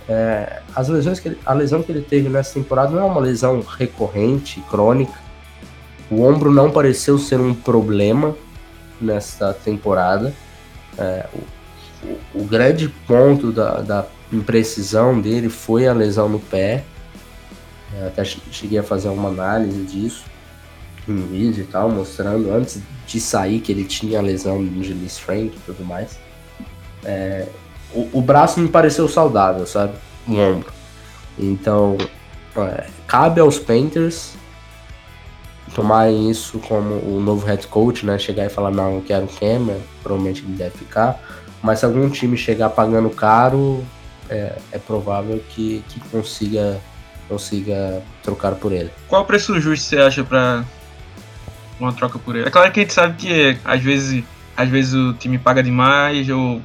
[0.07, 3.21] é, as lesões que ele, a lesão que ele teve nessa temporada não é uma
[3.21, 5.13] lesão recorrente, crônica.
[6.09, 8.35] O ombro não pareceu ser um problema
[9.03, 10.33] nessa temporada.
[10.97, 11.27] É,
[12.03, 16.83] o, o, grande ponto da, da, imprecisão dele foi a lesão no pé.
[17.95, 20.25] É, até cheguei a fazer uma análise disso
[21.07, 25.17] em vídeo e tal, mostrando antes de sair que ele tinha a lesão de Gilles
[25.17, 26.17] Frank e tudo mais.
[27.03, 27.47] É,
[27.93, 29.93] o, o, braço me pareceu saudável, sabe?
[30.27, 30.71] O ombro.
[31.37, 31.97] Então,
[32.55, 34.33] é, cabe aos Panthers
[35.73, 38.17] tomarem isso como o novo head coach, né?
[38.17, 41.19] Chegar e falar, não, eu quero o Cameron, provavelmente ele deve ficar.
[41.61, 43.83] Mas se algum time chegar pagando caro,
[44.29, 46.79] é, é provável que, que consiga,
[47.27, 48.91] consiga trocar por ele.
[49.07, 50.63] Qual o preço justo você acha para
[51.79, 52.47] uma troca por ele?
[52.47, 54.23] É claro que a gente sabe que às vezes,
[54.57, 56.61] às vezes o time paga demais ou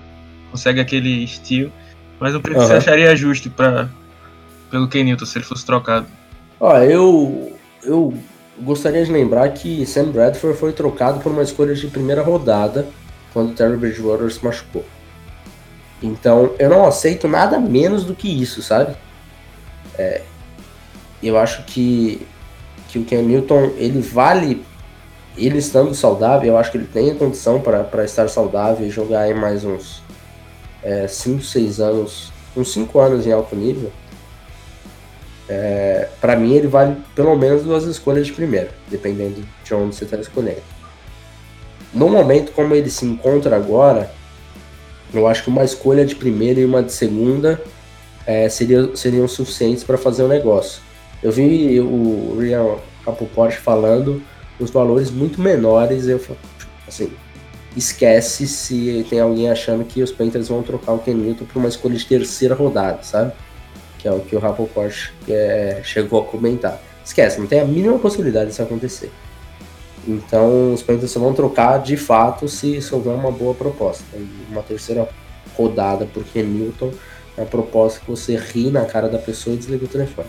[0.50, 1.72] consegue aquele estilo,
[2.18, 2.66] mas o preço uhum.
[2.66, 3.88] você acharia justo para
[4.70, 6.06] pelo Kenilton se ele fosse trocado?
[6.60, 8.12] Ó, eu eu
[8.62, 12.86] gostaria de lembrar que Sam Bradford foi trocado por uma escolha de primeira rodada
[13.32, 14.84] quando Terry Bridgewater se machucou.
[16.02, 18.96] Então eu não aceito nada menos do que isso, sabe?
[19.98, 20.22] É,
[21.22, 22.26] eu acho que,
[22.88, 24.64] que o Ken Newton ele vale,
[25.36, 29.22] ele estando saudável, eu acho que ele tem a condição para estar saudável e jogar
[29.22, 30.02] aí mais uns
[31.08, 33.90] 5, é, 6 anos, uns 5 anos em alto nível
[35.48, 40.04] é, para mim ele vale pelo menos duas escolhas de primeiro, dependendo de onde você
[40.04, 40.62] está escolhendo.
[41.92, 44.10] No momento como ele se encontra agora,
[45.12, 47.60] eu acho que uma escolha de primeira e uma de segunda
[48.26, 50.82] é, seria, seriam suficientes para fazer o negócio.
[51.22, 54.22] Eu vi o Ryan Rapoport falando
[54.60, 56.20] os valores muito menores, eu
[56.86, 57.10] assim,
[57.76, 61.68] esquece se tem alguém achando que os Panthers vão trocar o Ken Newton por uma
[61.68, 63.32] escolha de terceira rodada, sabe?
[63.98, 66.80] Que é o que o Rappaport é, chegou a comentar.
[67.04, 69.10] Esquece, não tem a mínima possibilidade disso acontecer.
[70.06, 74.04] Então os Panthers só vão trocar de fato se, houver uma boa proposta.
[74.50, 75.08] Uma terceira
[75.56, 76.92] rodada por Hamilton
[77.36, 80.28] é uma proposta que você ri na cara da pessoa e desliga o telefone.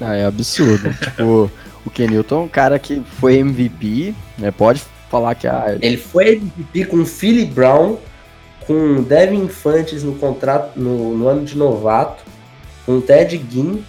[0.00, 0.92] Ah, é absurdo.
[1.02, 1.50] tipo,
[1.84, 4.50] o Kenilton é um cara que foi MVP, né?
[4.50, 5.76] Pode falar que a.
[5.80, 7.96] Ele foi MVP com o Philly Brown,
[8.66, 12.24] com Devin Infantes no contrato no, no ano de novato
[12.86, 13.82] com Ted Ginn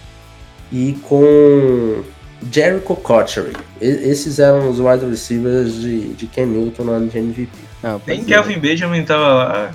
[0.70, 2.02] e com
[2.52, 3.56] Jericho Cotchery.
[3.80, 7.48] esses eram os wide receivers de, de Ken Newton no ano de MVP.
[7.82, 9.74] Ah, Nem Kelvin Benjamin tava lá.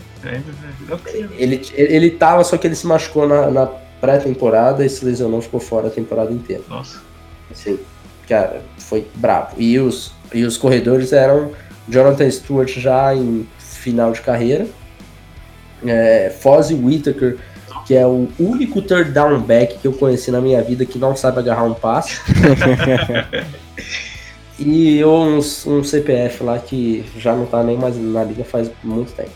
[1.37, 3.65] Ele, ele tava, só que ele se machucou na, na
[3.99, 6.63] pré-temporada e se lesionou, ficou fora a temporada inteira.
[6.69, 7.01] Nossa.
[7.49, 7.79] Assim,
[8.27, 9.55] cara, foi brabo.
[9.57, 11.51] E os, e os corredores eram
[11.87, 14.67] Jonathan Stewart já em final de carreira,
[15.85, 17.37] é, Fozzie Whittaker
[17.85, 21.15] que é o único third down back que eu conheci na minha vida que não
[21.15, 22.19] sabe agarrar um passe.
[24.57, 29.11] e um, um CPF lá que já não tá nem mais na liga faz muito
[29.11, 29.31] tempo.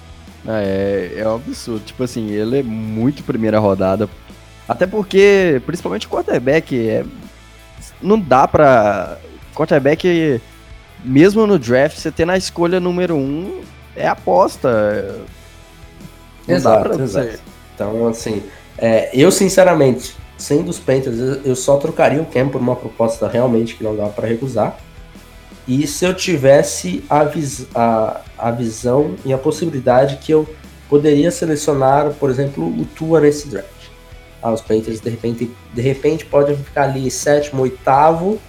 [0.47, 1.83] Ah, é, é um absurdo.
[1.83, 4.09] Tipo assim, ele é muito primeira rodada.
[4.67, 7.05] Até porque, principalmente o quarterback, é,
[8.01, 9.17] não dá pra.
[9.53, 10.39] Quarterback,
[11.03, 13.61] mesmo no draft, você ter na escolha número um,
[13.95, 15.19] é aposta.
[16.47, 17.39] Não exato, exato.
[17.77, 18.41] Então, assim,
[18.75, 23.75] é, eu sinceramente, sendo os Panthers, eu só trocaria o Cam por uma proposta realmente
[23.75, 24.75] que não dá para recusar.
[25.67, 30.49] E se eu tivesse a, vis a, a visão e a possibilidade que eu
[30.89, 33.67] poderia selecionar, por exemplo, o Tua nesse draft.
[34.41, 38.39] Ah, os Panthers de repente, de repente podem ficar ali sétimo, oitavo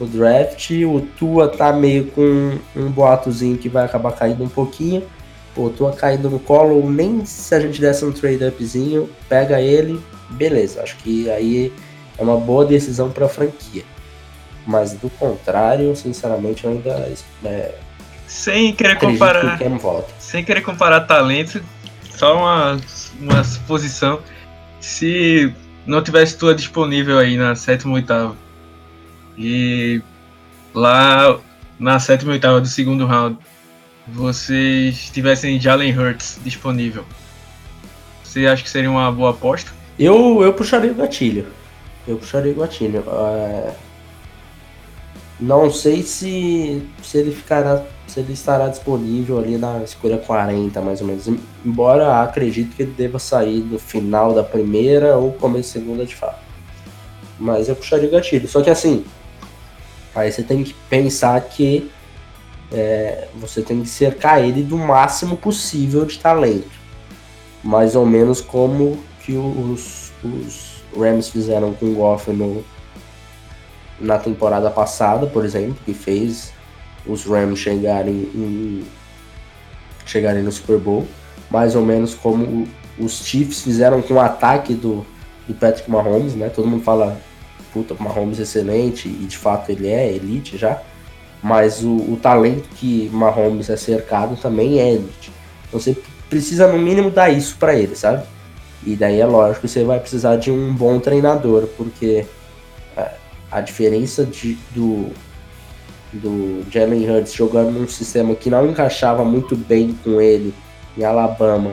[0.00, 0.70] no draft.
[0.70, 5.04] O Tua tá meio com um boatozinho que vai acabar caindo um pouquinho.
[5.54, 10.00] Pô, Tua caindo no colo, nem se a gente desse um trade upzinho, pega ele,
[10.30, 10.82] beleza.
[10.82, 11.72] Acho que aí
[12.16, 13.84] é uma boa decisão para a franquia.
[14.66, 17.12] Mas do contrário, sinceramente, eu ainda
[17.44, 17.74] é,
[18.32, 19.64] sem querer comparar, que
[20.18, 21.62] sem querer comparar talento,
[22.16, 22.80] só uma
[23.20, 24.20] uma suposição
[24.80, 25.54] se
[25.86, 28.36] não tivesse tua disponível aí na sétima oitava
[29.36, 30.00] e
[30.74, 31.38] lá
[31.78, 33.38] na sétima oitava do segundo round
[34.08, 37.04] vocês tivessem Jalen Hurts disponível,
[38.22, 39.70] você acha que seria uma boa aposta?
[39.98, 41.46] Eu, eu puxaria o gatilho.
[42.08, 43.04] Eu puxaria o gatilho.
[43.06, 43.74] É...
[45.38, 51.00] Não sei se, se ele ficará se ele estará disponível ali na escolha 40, mais
[51.00, 51.28] ou menos.
[51.64, 56.14] Embora acredito que ele deva sair no final da primeira ou começo da segunda de
[56.14, 56.38] fato.
[57.38, 58.46] Mas eu puxaria o gatilho.
[58.46, 59.04] Só que assim,
[60.14, 61.90] aí você tem que pensar que
[62.72, 66.70] é, você tem que cercar ele do máximo possível de talento.
[67.62, 72.64] Mais ou menos como que os, os Rams fizeram com o Goff no,
[74.00, 76.52] na temporada passada, por exemplo, que fez
[77.06, 78.84] os Rams chegarem, em,
[80.04, 81.06] chegarem no Super Bowl,
[81.50, 82.66] mais ou menos como
[82.98, 85.06] os Chiefs fizeram com o ataque do,
[85.46, 86.48] do Patrick Mahomes, né?
[86.48, 87.20] Todo mundo fala,
[87.72, 90.82] puta, Mahomes é excelente, e de fato ele é elite já,
[91.42, 95.32] mas o, o talento que Mahomes é cercado também é elite.
[95.68, 95.96] Então você
[96.30, 98.24] precisa no mínimo dar isso para ele, sabe?
[98.84, 102.26] E daí é lógico que você vai precisar de um bom treinador, porque
[102.96, 103.10] a,
[103.50, 105.10] a diferença de, do,
[106.12, 110.54] do Jalen Hurts jogando num sistema que não encaixava muito bem com ele
[110.96, 111.72] em Alabama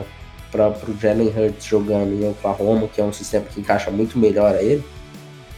[0.50, 4.54] para o Jalen Hurts jogando em Oklahoma, que é um sistema que encaixa muito melhor
[4.54, 4.84] a ele,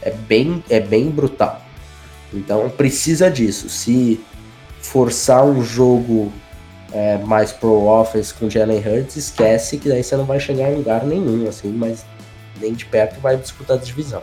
[0.01, 1.62] é bem, é bem brutal.
[2.33, 3.69] Então precisa disso.
[3.69, 4.19] Se
[4.81, 6.31] forçar um jogo
[6.91, 10.75] é, mais pro offense com Jalen Hurts, esquece que daí você não vai chegar em
[10.75, 12.05] lugar nenhum, assim, mas
[12.59, 14.21] nem de perto vai disputar a divisão.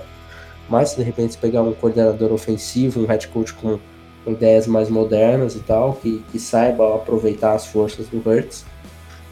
[0.69, 3.79] Mas se de repente você pegar um coordenador ofensivo, um head coach com
[4.27, 8.65] ideias mais modernas e tal, que, que saiba aproveitar as forças do Hertz,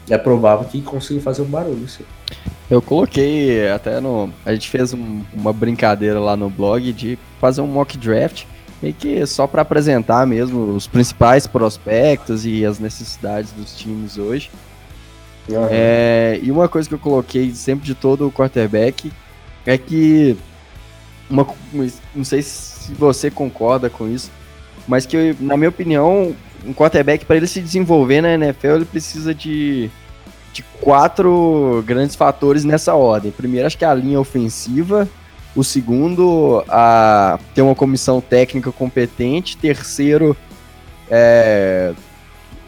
[0.09, 2.03] é provável que consiga fazer um barulho, sim.
[2.69, 4.31] Eu coloquei até no.
[4.45, 8.45] A gente fez um, uma brincadeira lá no blog de fazer um mock draft,
[8.81, 14.49] meio que só para apresentar mesmo os principais prospectos e as necessidades dos times hoje.
[15.47, 15.67] Uhum.
[15.69, 19.11] É, e uma coisa que eu coloquei sempre de todo o quarterback
[19.65, 20.37] é que.
[21.29, 21.45] Uma,
[22.15, 24.31] não sei se você concorda com isso,
[24.87, 29.33] mas que, na minha opinião, um quarterback, para ele se desenvolver na NFL, ele precisa
[29.33, 29.91] de,
[30.51, 33.31] de quatro grandes fatores nessa ordem.
[33.31, 35.07] Primeiro, acho que é a linha ofensiva.
[35.55, 39.57] O segundo, a ter uma comissão técnica competente.
[39.57, 40.37] Terceiro,
[41.09, 41.93] é,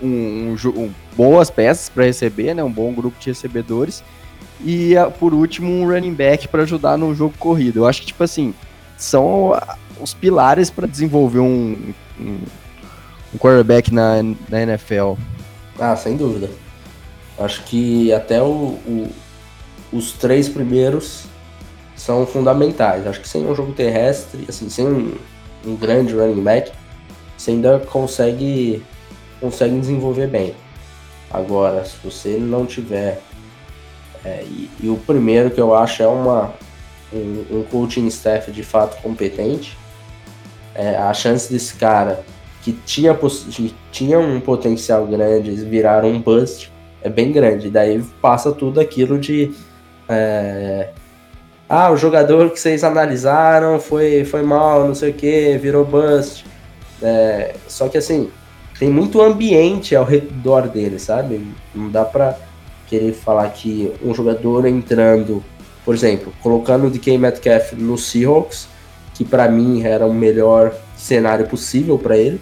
[0.02, 2.64] um, um, um, boas peças para receber, né?
[2.64, 4.04] Um bom grupo de recebedores.
[4.64, 7.80] E por último, um running back para ajudar no jogo corrido.
[7.80, 8.54] Eu acho que, tipo assim,
[8.98, 9.54] são
[10.00, 12.40] os pilares para desenvolver um, um,
[13.34, 15.14] um quarterback na, na NFL.
[15.80, 16.50] Ah, sem dúvida.
[17.40, 19.10] Acho que até o, o,
[19.92, 21.26] os três primeiros
[21.96, 23.06] são fundamentais.
[23.06, 25.16] Acho que sem um jogo terrestre, assim, sem um,
[25.66, 26.72] um grande running back,
[27.38, 28.84] você ainda consegue,
[29.40, 30.56] consegue desenvolver bem.
[31.30, 33.22] Agora, se você não tiver.
[34.24, 36.54] É, e, e, o primeiro que eu acho é uma,
[37.12, 39.76] um, um coaching staff de fato competente,
[40.76, 42.24] é, a chance desse cara
[42.62, 43.18] que tinha,
[43.92, 47.70] tinha um potencial grande virar um bust é bem grande.
[47.70, 49.52] Daí passa tudo aquilo de.
[50.08, 50.90] É,
[51.74, 56.46] ah, o jogador que vocês analisaram foi, foi mal, não sei o que, virou bust.
[57.02, 58.30] É, só que assim,
[58.78, 61.48] tem muito ambiente ao redor dele, sabe?
[61.74, 62.38] Não dá pra
[62.88, 65.42] querer falar que um jogador entrando,
[65.86, 68.68] por exemplo, colocando o DK Metcalf no Seahawks
[69.14, 72.42] que para mim era o melhor cenário possível para ele.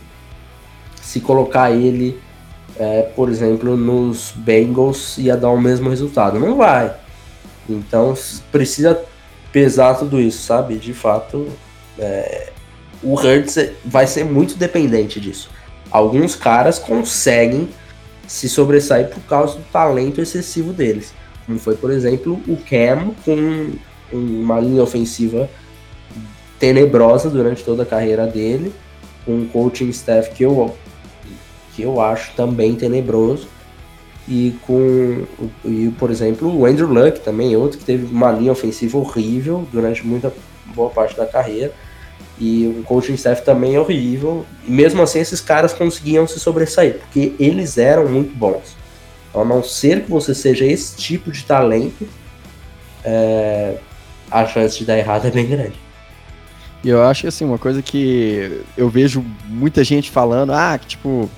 [1.02, 2.20] Se colocar ele,
[2.80, 6.40] é, por exemplo, nos Bengals, ia dar o mesmo resultado.
[6.40, 6.96] Não vai.
[7.70, 8.16] Então
[8.52, 9.00] precisa
[9.52, 10.76] pesar tudo isso, sabe?
[10.76, 11.48] De fato,
[11.98, 12.52] é,
[13.02, 15.50] o Hurts vai ser muito dependente disso.
[15.92, 17.70] Alguns caras conseguem
[18.28, 21.14] se sobressair por causa do talento excessivo deles.
[21.46, 23.72] Como foi, por exemplo, o Cam com
[24.12, 25.50] uma linha ofensiva
[26.60, 28.74] tenebrosa durante toda a carreira dele,
[29.26, 30.76] com um coaching staff que eu,
[31.76, 33.48] que eu acho também tenebroso.
[34.30, 35.26] E com,
[35.66, 40.06] e, por exemplo, o Andrew Luck também, outro que teve uma linha ofensiva horrível durante
[40.06, 40.32] muita
[40.76, 41.74] boa parte da carreira.
[42.40, 44.46] E o coaching staff também é horrível.
[44.66, 48.78] E mesmo assim, esses caras conseguiam se sobressair, porque eles eram muito bons.
[49.30, 52.08] Então, a não ser que você seja esse tipo de talento,
[53.04, 53.78] é,
[54.30, 55.74] a chance de dar errado é bem grande.
[56.84, 61.30] E eu acho assim, uma coisa que eu vejo muita gente falando, ah, que tipo,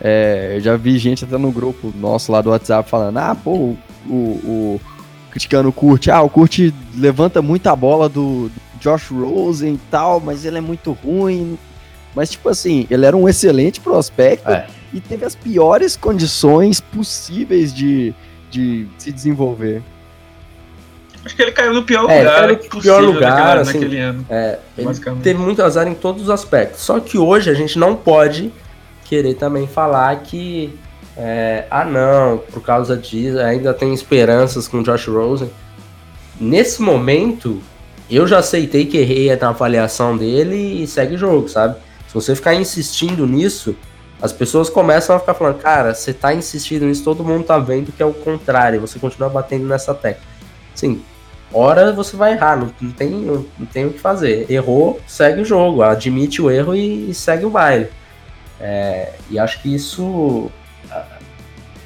[0.00, 3.76] é, eu já vi gente até no grupo nosso lá do WhatsApp falando, ah, pô,
[4.06, 4.80] o, o
[5.30, 6.58] criticando o Kurt, ah, o Kurt
[6.96, 11.58] levanta muita bola do, Josh Rosen e tal, mas ele é muito ruim.
[12.14, 14.66] Mas, tipo assim, ele era um excelente prospecto é.
[14.92, 18.12] e teve as piores condições possíveis de,
[18.50, 19.82] de se desenvolver.
[21.24, 22.44] Acho que ele caiu no pior é, lugar.
[22.44, 24.26] Ele caiu no pior lugar naquela, assim, naquele ano.
[24.30, 24.88] É, ele
[25.22, 26.80] teve muito azar em todos os aspectos.
[26.80, 28.50] Só que hoje a gente não pode
[29.10, 30.78] querer também falar que.
[31.16, 35.50] É, ah, não, por causa disso, ainda tem esperanças com o Josh Rosen.
[36.40, 37.60] Nesse momento,
[38.08, 41.76] eu já aceitei que errei na avaliação dele e segue o jogo, sabe?
[42.06, 43.76] Se você ficar insistindo nisso,
[44.22, 47.92] as pessoas começam a ficar falando, cara, você tá insistindo nisso, todo mundo tá vendo
[47.92, 50.22] que é o contrário, você continua batendo nessa tecla.
[50.74, 51.02] Sim,
[51.52, 54.46] hora você vai errar, não, não, tem, não, não tem o que fazer.
[54.50, 57.88] Errou, segue o jogo, admite o erro e, e segue o baile.
[58.60, 60.50] É, e acho que isso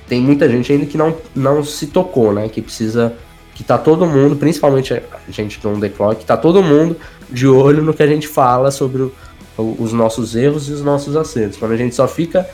[0.09, 2.49] tem muita gente ainda que não, não se tocou, né?
[2.49, 3.15] Que precisa
[3.55, 6.97] que tá todo mundo, principalmente a gente do On The Clock, tá todo mundo
[7.31, 9.13] de olho no que a gente fala sobre o,
[9.57, 11.57] os nossos erros e os nossos acertos.
[11.57, 12.49] Quando a gente só fica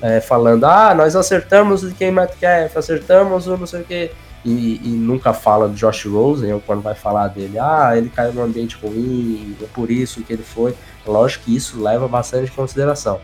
[0.00, 4.10] é, falando, ah, nós acertamos o Ken Metcalf, acertamos o não sei o que,
[4.44, 8.32] e, e, nunca fala do Josh Rosen, ou quando vai falar dele, ah, ele caiu
[8.32, 10.74] num ambiente ruim, é por isso que ele foi.
[11.04, 13.20] Lógico que isso leva bastante consideração.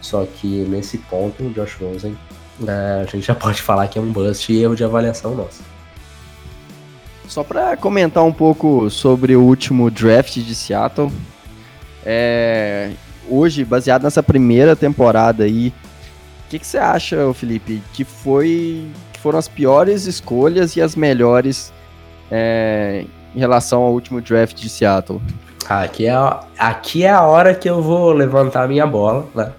[0.00, 2.16] Só que nesse ponto, o Josh Rosen,
[2.66, 5.62] é, a gente já pode falar que é um bust e erro de avaliação nossa.
[7.26, 11.12] Só para comentar um pouco sobre o último draft de Seattle,
[12.04, 12.92] é,
[13.28, 19.20] hoje, baseado nessa primeira temporada aí, o que, que, você acha, Felipe, que foi que
[19.20, 21.70] foram as piores escolhas e as melhores
[22.30, 25.20] é, em relação ao último draft de Seattle?
[25.68, 29.52] Aqui é, a, aqui é a hora que eu vou levantar a minha bola, né?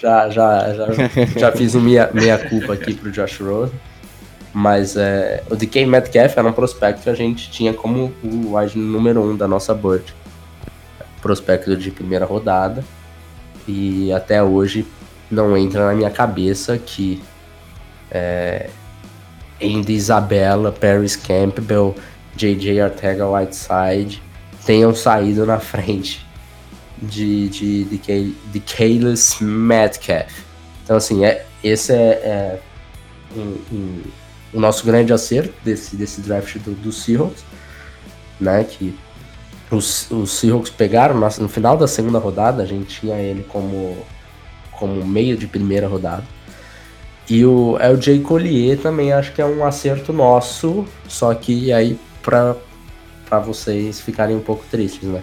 [0.00, 0.86] Já, já, já,
[1.36, 3.72] já fiz minha, minha culpa aqui pro Josh Rose.
[4.52, 8.78] Mas é, o DK Metcalf era um prospecto que a gente tinha como o wide
[8.78, 10.14] número um da nossa board.
[11.20, 12.82] Prospecto de primeira rodada.
[13.68, 14.86] E até hoje
[15.30, 17.22] não entra na minha cabeça que
[18.10, 18.70] é,
[19.62, 21.94] Andy Isabella, Paris Campbell,
[22.34, 24.22] JJ Ortega Whiteside
[24.64, 26.26] tenham saído na frente
[27.02, 30.44] de, de, de, de, de Kayles Metcalf.
[30.84, 32.60] Então, assim, é, esse é, é
[33.36, 34.02] um, um
[34.52, 37.44] o nosso grande acerto desse, desse draft do, do Seahawks,
[38.40, 38.64] né?
[38.64, 38.96] Que
[39.70, 43.96] os, os Seahawks pegaram no, no final da segunda rodada, a gente tinha ele como,
[44.72, 46.24] como meio de primeira rodada.
[47.28, 52.56] E o LJ Collier também acho que é um acerto nosso, só que aí para
[53.44, 55.22] vocês ficarem um pouco tristes, né?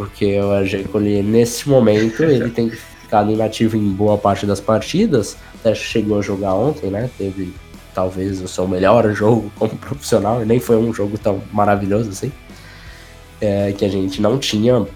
[0.00, 5.74] Porque o Collier, nesse momento, ele tem ficado inativo em boa parte das partidas, até
[5.74, 7.10] chegou a jogar ontem, né?
[7.18, 7.52] Teve
[7.94, 12.32] talvez o seu melhor jogo como profissional, e nem foi um jogo tão maravilhoso assim,
[13.42, 14.86] é, que a gente não tinha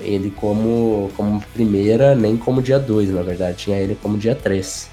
[0.00, 4.90] ele como, como primeira, nem como dia 2, na verdade, tinha ele como dia 3.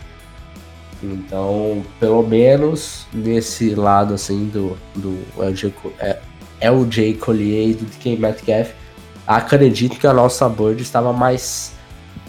[1.01, 6.20] Então, pelo menos nesse lado assim do, do LJ, é,
[6.61, 8.84] LJ Collier e do DK Metcalf,
[9.28, 11.73] acredito que a nossa board estava mais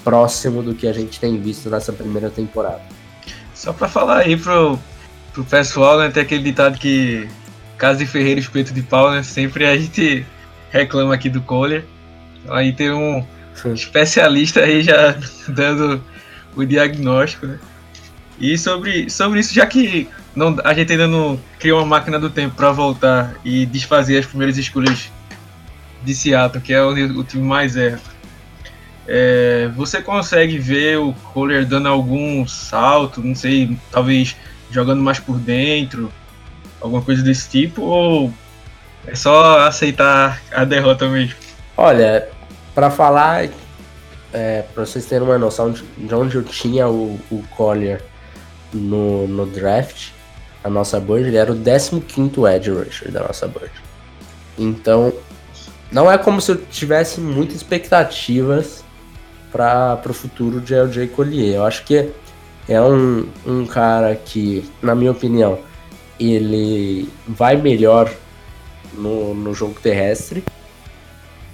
[0.03, 2.83] próximo do que a gente tem visto nessa primeira temporada.
[3.55, 4.79] Só para falar aí pro,
[5.33, 6.11] pro pessoal, né?
[6.11, 7.29] Tem aquele ditado que
[7.77, 9.23] casa de ferreiro, espeto de pau, né?
[9.23, 10.25] Sempre a gente
[10.71, 11.85] reclama aqui do Kohler.
[12.49, 13.25] Aí tem um
[13.75, 15.17] especialista aí já
[15.49, 16.03] dando
[16.55, 17.59] o diagnóstico, né?
[18.39, 22.29] E sobre, sobre isso, já que não, a gente ainda não criou uma máquina do
[22.29, 25.11] tempo para voltar e desfazer as primeiras escolhas
[26.03, 28.01] de Seattle, que é o, time mais erra.
[29.09, 34.37] É, você consegue ver o Kohler dando algum salto, não sei, talvez
[34.71, 36.13] jogando mais por dentro,
[36.81, 38.33] alguma coisa desse tipo, ou
[39.07, 41.37] é só aceitar a derrota mesmo?
[41.77, 42.29] Olha,
[42.75, 43.49] para falar,
[44.33, 45.85] é, para vocês terem uma noção de,
[46.15, 48.03] onde eu tinha o, o Collier
[48.73, 50.11] no, no draft,
[50.65, 52.03] a nossa board, ele era o 15
[52.55, 53.71] edge rusher da nossa board.
[54.59, 55.13] Então,
[55.91, 58.85] não é como se eu tivesse muitas expectativas
[59.53, 61.57] para o futuro de LJ Collier.
[61.57, 62.11] Eu acho que
[62.69, 65.59] é um, um cara que, na minha opinião,
[66.19, 68.13] ele vai melhor
[68.95, 70.43] no, no jogo terrestre,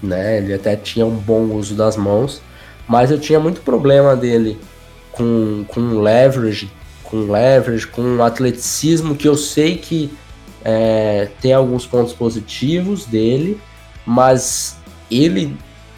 [0.03, 0.39] né?
[0.39, 2.41] Ele até tinha um bom uso das mãos,
[2.89, 4.59] mas eu tinha muito problema dele
[5.11, 6.70] com, com leverage,
[7.05, 10.11] com leverage, com atleticismo, que eu sei que
[10.64, 13.61] é, tem alguns pontos positivos dele,
[14.07, 14.76] mas
[15.11, 15.57] ele,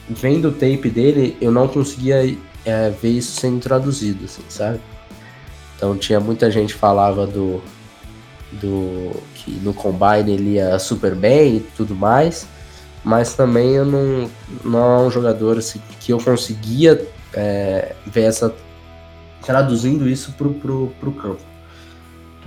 [0.09, 4.81] vendo o tape dele, eu não conseguia é, ver isso sendo traduzido, assim, sabe?
[5.77, 7.63] Então tinha muita gente que falava do,
[8.53, 12.47] do que no combine ele ia super bem e tudo mais,
[13.05, 14.31] mas também eu não,
[14.65, 18.55] não é um jogador assim, que eu conseguia é, ver essa
[19.45, 21.43] traduzindo isso pro, pro, pro campo.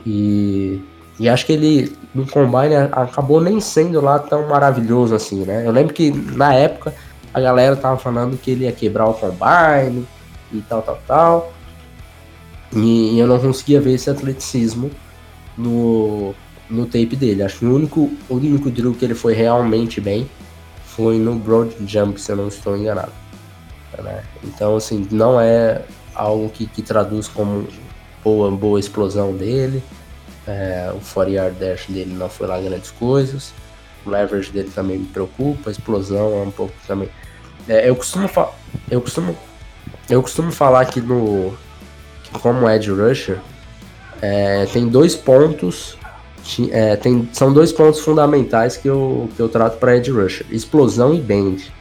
[0.05, 0.82] E,
[1.20, 5.65] e acho que ele no combine acabou nem sendo lá tão maravilhoso assim, né?
[5.65, 6.93] Eu lembro que na época
[7.34, 10.05] a galera tava falando que ele ia quebrar o combine
[10.51, 11.53] e tal, tal, tal.
[12.76, 14.91] E eu não conseguia ver esse atleticismo
[15.57, 16.36] no,
[16.70, 17.43] no tape dele.
[17.43, 20.30] Acho que o único, o único drill que ele foi realmente bem
[20.86, 23.11] foi no Broad Jump, se eu não estou enganado.
[23.97, 24.24] Né?
[24.43, 25.82] Então, assim, não é
[26.13, 27.68] algo que, que traduz como
[28.24, 29.84] boa, boa explosão dele.
[30.48, 33.54] É, o 40 yard dash dele não foi lá grandes coisas.
[34.06, 35.70] O leverage dele também me preocupa.
[35.70, 37.10] A explosão é um pouco também.
[37.68, 38.30] É, eu costumo
[38.89, 39.38] eu costumo
[40.10, 41.54] eu costumo falar que no
[42.41, 43.39] como Edge Rusher
[44.22, 45.98] é, tem dois pontos
[46.72, 51.14] é, tem, são dois pontos fundamentais que eu, que eu trato para Edge Rusher: explosão
[51.14, 51.74] e bend.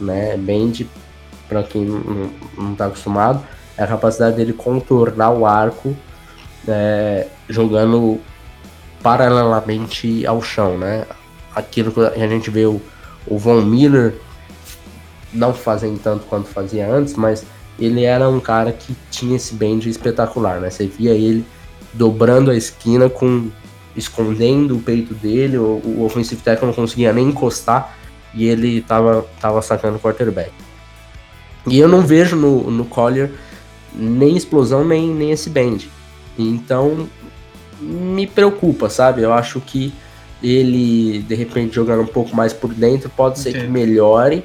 [0.00, 0.36] Né?
[0.36, 0.88] Bend,
[1.48, 3.44] para quem não está acostumado,
[3.76, 5.96] é a capacidade dele contornar o arco
[6.66, 8.20] é, jogando
[9.02, 10.78] paralelamente ao chão.
[10.78, 11.04] Né?
[11.54, 12.80] Aquilo que a gente vê o,
[13.26, 14.14] o Von Miller
[15.32, 17.44] não fazendo tanto quanto fazia antes, mas
[17.78, 20.68] ele era um cara que tinha esse bend espetacular, né?
[20.70, 21.46] Você via ele
[21.94, 23.50] dobrando a esquina com
[23.96, 27.96] escondendo o peito dele, o, o offensive tackle não conseguia nem encostar
[28.34, 30.52] e ele tava, tava sacando o quarterback.
[31.66, 33.30] E eu não vejo no, no Collier
[33.92, 35.90] nem explosão, nem, nem esse bend.
[36.48, 37.08] Então,
[37.80, 39.22] me preocupa, sabe?
[39.22, 39.92] Eu acho que
[40.42, 44.44] ele, de repente, jogando um pouco mais por dentro, pode ser que melhore,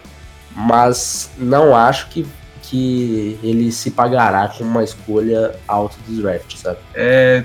[0.55, 2.25] mas não acho que,
[2.63, 6.79] que ele se pagará com uma escolha alta do draft, sabe?
[6.93, 7.43] É,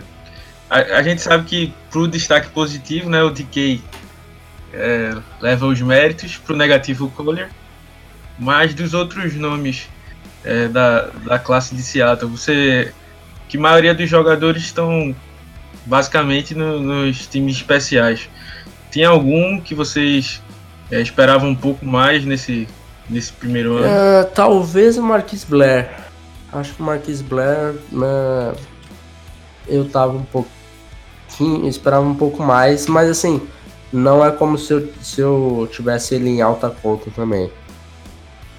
[0.68, 3.82] a, a, gente sabe que pro destaque positivo, né, o DK
[4.72, 7.50] é, leva os méritos, pro negativo o Collier,
[8.38, 9.88] mas dos outros nomes
[10.44, 12.92] é, da, da classe de Seattle, você
[13.50, 15.14] que a maioria dos jogadores estão
[15.84, 18.28] basicamente no, nos times especiais.
[18.92, 20.40] Tinha algum que vocês
[20.88, 22.68] é, esperavam um pouco mais nesse,
[23.08, 23.88] nesse primeiro ano?
[23.88, 25.90] Uh, talvez o Marquis Blair.
[26.52, 28.54] Acho que o Marquis Blair, né,
[29.66, 33.42] eu tava um pouquinho, esperava um pouco mais, mas assim,
[33.92, 37.50] não é como se eu, se eu tivesse ele em alta conta também.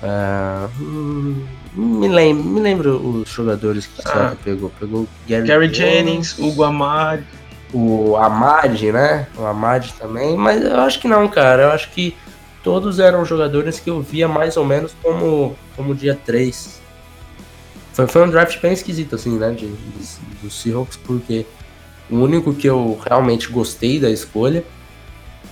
[0.03, 4.71] Uh, me, lembro, me lembro os jogadores que ah, pegou.
[4.79, 7.23] Pegou Gary, Gary Jennings, Hugo Amad.
[7.73, 9.27] O Amad, né?
[9.37, 11.63] O Amad também, mas eu acho que não, cara.
[11.63, 12.15] Eu acho que
[12.63, 16.81] todos eram jogadores que eu via mais ou menos como, como dia 3.
[17.93, 19.51] Foi, foi um draft bem esquisito, assim, né?
[19.51, 20.07] De, de,
[20.43, 21.45] do Seahawks, porque
[22.09, 24.65] o único que eu realmente gostei da escolha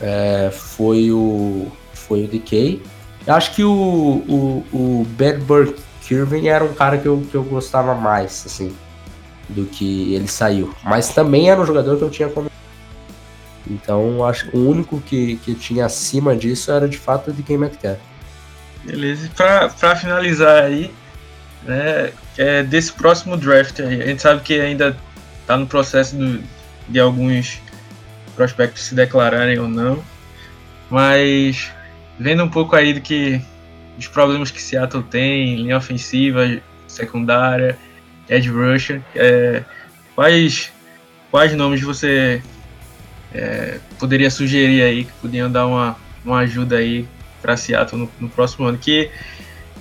[0.01, 2.82] é, foi o foi o DK.
[3.26, 7.36] Eu acho que o, o, o Bad Burke Kirvin era um cara que eu, que
[7.36, 8.76] eu gostava mais, assim,
[9.47, 10.74] do que ele saiu.
[10.84, 12.49] Mas também era um jogador que eu tinha como.
[13.70, 17.60] Então, acho que o único que, que tinha acima disso era de fato o DK
[17.60, 17.99] Metcalf.
[18.84, 20.91] Beleza, e para finalizar aí,
[21.64, 24.97] né, é desse próximo draft aí, a gente sabe que ainda
[25.41, 26.41] está no processo do,
[26.88, 27.62] de alguns
[28.36, 30.03] prospectos se declararem ou não,
[30.89, 31.72] mas
[32.18, 33.39] vendo um pouco aí do que
[34.00, 37.78] os problemas que Seattle tem, linha ofensiva, secundária,
[38.28, 39.64] edge rusher, é,
[40.16, 40.72] quais
[41.30, 42.41] quais nomes você
[43.34, 45.95] é, poderia sugerir aí que podiam dar uma,
[46.26, 47.08] uma ajuda aí
[47.41, 48.78] para Seattle no, no, próximo ano?
[48.78, 49.12] Que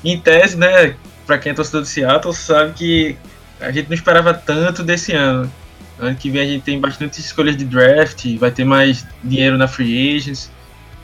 [0.04, 0.94] em tese, né,
[1.26, 3.16] para quem é torcedor de Seattle, sabe que
[3.60, 5.50] a gente não esperava tanto desse ano.
[5.98, 9.66] Ano que vem a gente tem bastante escolhas de draft, vai ter mais dinheiro na
[9.66, 10.50] free agents.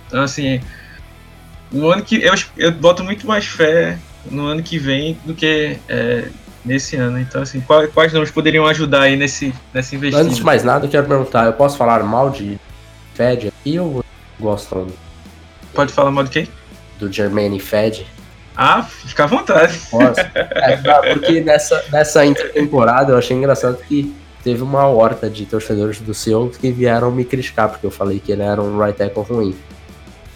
[0.07, 0.61] Então, assim,
[1.75, 3.99] no ano que eu, eu boto muito mais fé
[4.31, 6.29] no ano que vem do que é,
[6.65, 7.19] nesse ano.
[7.19, 10.27] Então, assim, quais, quais nomes poderiam ajudar aí nesse, nesse investimento?
[10.27, 12.59] Antes de mais nada, eu quero perguntar: eu posso falar mal de
[13.15, 14.05] Fed aqui ou
[14.39, 14.87] gosto?
[15.75, 16.49] Pode falar mal de quem?
[16.99, 18.07] Do Germaine Fed.
[18.57, 19.77] Ah, fica à vontade.
[19.91, 20.21] Posso?
[20.21, 24.15] É, porque nessa, nessa intertemporada eu achei engraçado que
[24.45, 28.31] teve uma horta de torcedores do Seahawks que vieram me criticar, porque eu falei que
[28.31, 29.57] ele era um right tackle ruim.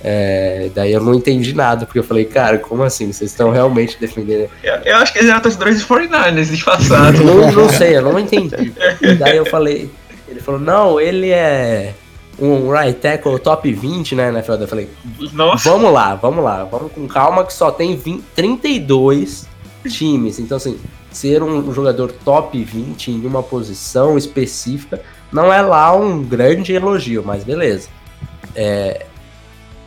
[0.02, 3.12] É, daí eu não entendi nada, porque eu falei, cara, como assim?
[3.12, 4.48] Vocês estão realmente defendendo.
[4.62, 7.20] Eu, eu, acho que eles eram torcedores de 49ers disfarçados.
[7.20, 8.72] não, não sei, eu não entendi.
[9.18, 9.90] daí eu falei,
[10.28, 11.94] ele falou, não, ele é
[12.38, 14.52] um right tackle top 20, né, NFL?
[14.52, 14.88] Eu falei,
[15.32, 15.68] Nossa.
[15.68, 19.48] vamos lá, vamos lá, vamos com calma que só tem 20, 32
[19.88, 20.38] times.
[20.38, 20.78] Então, assim,
[21.10, 25.00] ser um jogador top 20 em uma posição específica
[25.32, 27.88] não é lá um grande elogio, mas beleza.
[28.54, 29.06] É,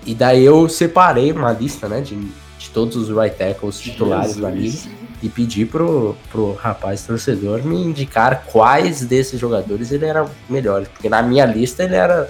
[0.05, 4.41] e daí eu separei uma lista, né, de, de todos os right tackles titulares Jesus.
[4.41, 10.27] da liga e pedi pro, pro rapaz torcedor me indicar quais desses jogadores ele era
[10.49, 12.29] melhor, porque na minha lista ele era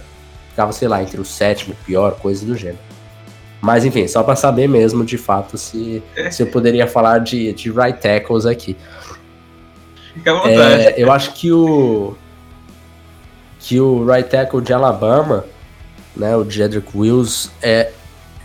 [0.49, 2.79] ficava, sei lá, entre o sétimo pior, coisa do gênero.
[3.61, 7.71] Mas enfim, só para saber mesmo de fato se, se eu poderia falar de, de
[7.71, 8.75] right tackles aqui.
[10.13, 10.55] Fica à vontade.
[10.57, 12.15] É, eu acho que o
[13.59, 15.45] que o right tackle de Alabama
[16.15, 16.35] né?
[16.35, 17.91] O Jedrick Wills é,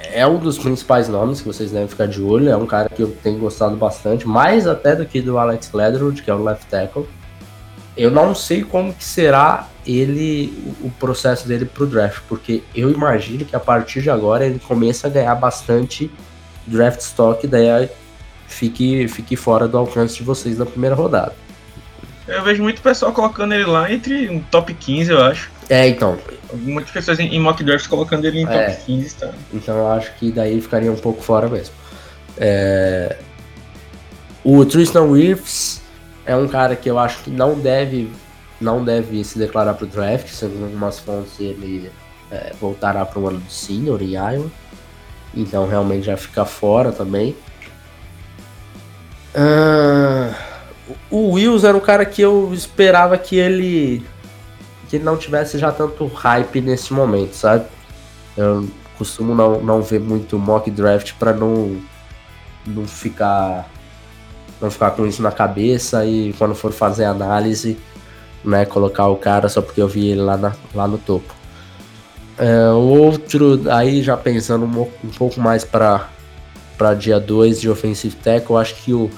[0.00, 2.48] é um dos principais nomes que vocês devem ficar de olho.
[2.48, 6.22] É um cara que eu tenho gostado bastante, mais até do que do Alex Leatherwood,
[6.22, 7.06] que é o left tackle.
[7.96, 10.52] Eu não sei como que será ele
[10.82, 15.06] o processo dele pro draft, porque eu imagino que a partir de agora ele começa
[15.06, 16.10] a ganhar bastante
[16.66, 17.88] draft stock, daí
[18.46, 21.34] fique, fique fora do alcance de vocês na primeira rodada.
[22.26, 25.50] Eu vejo muito pessoal colocando ele lá entre um top 15, eu acho.
[25.68, 26.18] É, então.
[26.52, 29.32] Muitas pessoas em, mock draft colocando ele em é, top 15, tá?
[29.52, 31.74] Então eu acho que daí ficaria um pouco fora mesmo.
[32.36, 33.16] É...
[34.44, 35.82] O Tristan Wirfs
[36.24, 38.10] é um cara que eu acho que não deve
[38.60, 41.90] não deve se declarar para o draft, segundo algumas fontes ele
[42.30, 44.50] é, voltará para o ano do senior em Iowa.
[45.34, 47.36] Então realmente já fica fora também.
[49.34, 50.34] Uh,
[51.10, 54.02] o Wills era um cara que eu esperava que ele
[54.88, 57.66] que não tivesse já tanto hype nesse momento, sabe?
[58.36, 61.80] Eu costumo não, não ver muito mock draft para não
[62.66, 63.68] não ficar
[64.60, 67.78] não ficar com isso na cabeça e quando for fazer análise,
[68.44, 71.34] né, colocar o cara só porque eu vi ele lá, na, lá no topo.
[72.38, 76.08] É, outro, aí já pensando um, um pouco mais para
[76.98, 79.10] dia 2 de offensive tackle, eu acho que o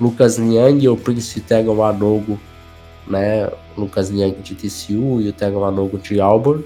[0.00, 2.38] Lucas Niang e o Prince Tago Anogo
[3.06, 3.50] né?
[3.76, 6.64] Lucas Niang de TCU e o Tagovailoa de Auburn.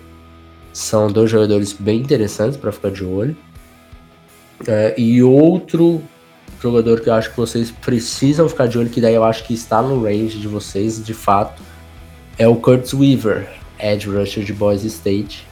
[0.72, 3.36] São dois jogadores bem interessantes para ficar de olho.
[4.66, 6.02] É, e outro
[6.60, 9.54] jogador que eu acho que vocês precisam ficar de olho, que daí eu acho que
[9.54, 11.62] está no range de vocês, de fato,
[12.38, 15.46] é o Curtis Weaver, edge rusher de Boise State.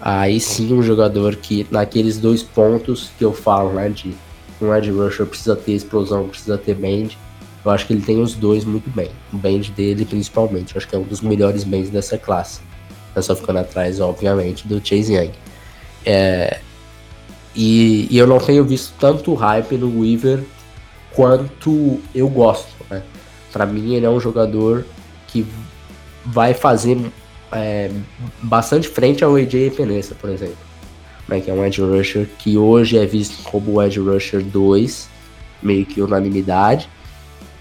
[0.00, 4.14] Aí sim um jogador que naqueles dois pontos que eu falo, né, de
[4.60, 7.16] um edge rusher precisa ter explosão, precisa ter bend,
[7.64, 9.10] eu acho que ele tem os dois muito bem.
[9.32, 10.74] O band dele, principalmente.
[10.74, 12.60] Eu acho que é um dos melhores bands dessa classe.
[13.14, 15.30] Tá só ficando atrás, obviamente, do Chase Young.
[16.04, 16.60] É,
[17.54, 20.42] e, e, eu não tenho visto tanto hype no Weaver
[21.12, 22.74] quanto eu gosto.
[22.90, 23.02] Né?
[23.52, 24.84] Para mim, ele é um jogador
[25.28, 25.46] que
[26.26, 26.98] vai fazer
[27.52, 27.90] é,
[28.42, 30.58] bastante frente ao AJ Penessa, por exemplo.
[31.28, 31.40] Né?
[31.40, 35.08] Que é um edge rusher que hoje é visto como o edge rusher 2,
[35.62, 36.88] meio que unanimidade.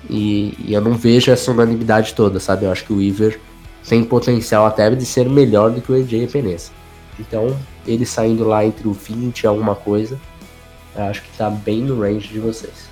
[0.10, 2.66] E, e, eu não vejo essa unanimidade toda, sabe?
[2.66, 3.39] Eu acho que o Weaver
[3.88, 6.72] tem potencial até de ser melhor do que o AJ Peneza.
[7.20, 10.20] Então, ele saindo lá entre o 20 e alguma coisa,
[10.95, 12.91] eu acho que tá bem no range de vocês.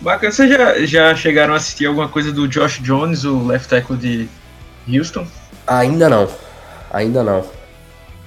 [0.00, 3.96] Bacana, vocês já, já chegaram a assistir alguma coisa do Josh Jones, o left tackle
[3.96, 4.28] de
[4.88, 5.26] Houston?
[5.66, 6.28] Ainda não,
[6.90, 7.44] ainda não.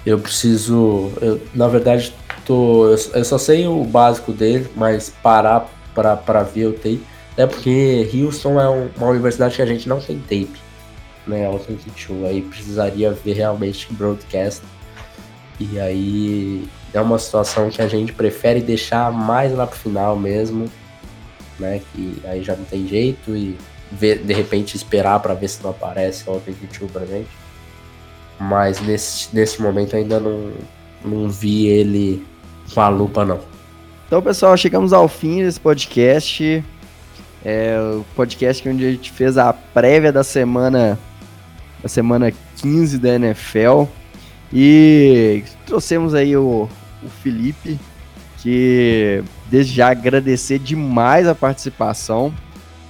[0.05, 2.14] Eu preciso, eu, na verdade,
[2.45, 7.03] tô, eu, eu só sei o básico dele, mas parar para ver o tape
[7.39, 10.59] até porque Houston é uma universidade que a gente não tem tape,
[11.25, 11.45] né?
[11.45, 14.61] Authentic aí precisaria ver realmente broadcast.
[15.57, 20.69] E aí é uma situação que a gente prefere deixar mais lá pro final mesmo,
[21.57, 21.79] né?
[21.93, 23.57] Que aí já não tem jeito e
[23.89, 27.29] ver, de repente esperar para ver se não aparece o Authentic pra gente.
[28.37, 30.51] Mas nesse, nesse momento ainda não,
[31.05, 32.21] não vi ele
[32.73, 33.39] com a lupa não.
[34.07, 36.61] Então, pessoal, chegamos ao fim desse podcast.
[37.43, 40.99] É o podcast onde a gente fez a prévia da semana
[41.81, 43.85] da semana 15 da NFL.
[44.51, 46.67] E trouxemos aí o,
[47.03, 47.79] o Felipe,
[48.39, 52.33] que desde já agradecer demais a participação.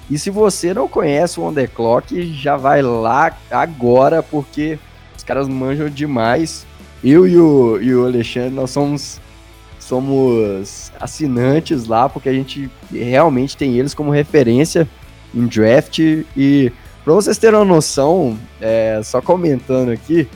[0.09, 4.79] E se você não conhece o The Clock, já vai lá agora, porque
[5.15, 6.65] os caras manjam demais.
[7.03, 9.21] Eu e o, e o Alexandre, nós somos
[9.89, 14.87] somos assinantes lá, porque a gente realmente tem eles como referência
[15.33, 15.97] em draft.
[16.37, 16.71] E
[17.03, 20.29] para vocês terem uma noção, é, só comentando aqui,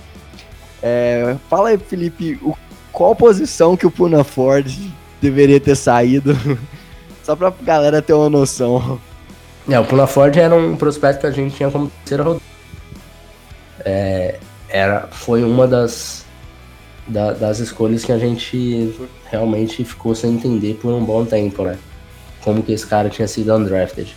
[0.81, 2.57] é, fala aí, Felipe, o,
[2.91, 4.75] qual posição que o Puna Ford
[5.21, 6.35] deveria ter saído?
[7.23, 8.99] só pra galera ter uma noção.
[9.69, 12.43] É, o Puna Ford era um prospecto que a gente tinha como terceira rodada.
[13.85, 16.25] É, era, foi uma das,
[17.07, 18.93] da, das escolhas que a gente
[19.29, 21.77] realmente ficou sem entender por um bom tempo, né?
[22.41, 24.15] Como que esse cara tinha sido undrafted.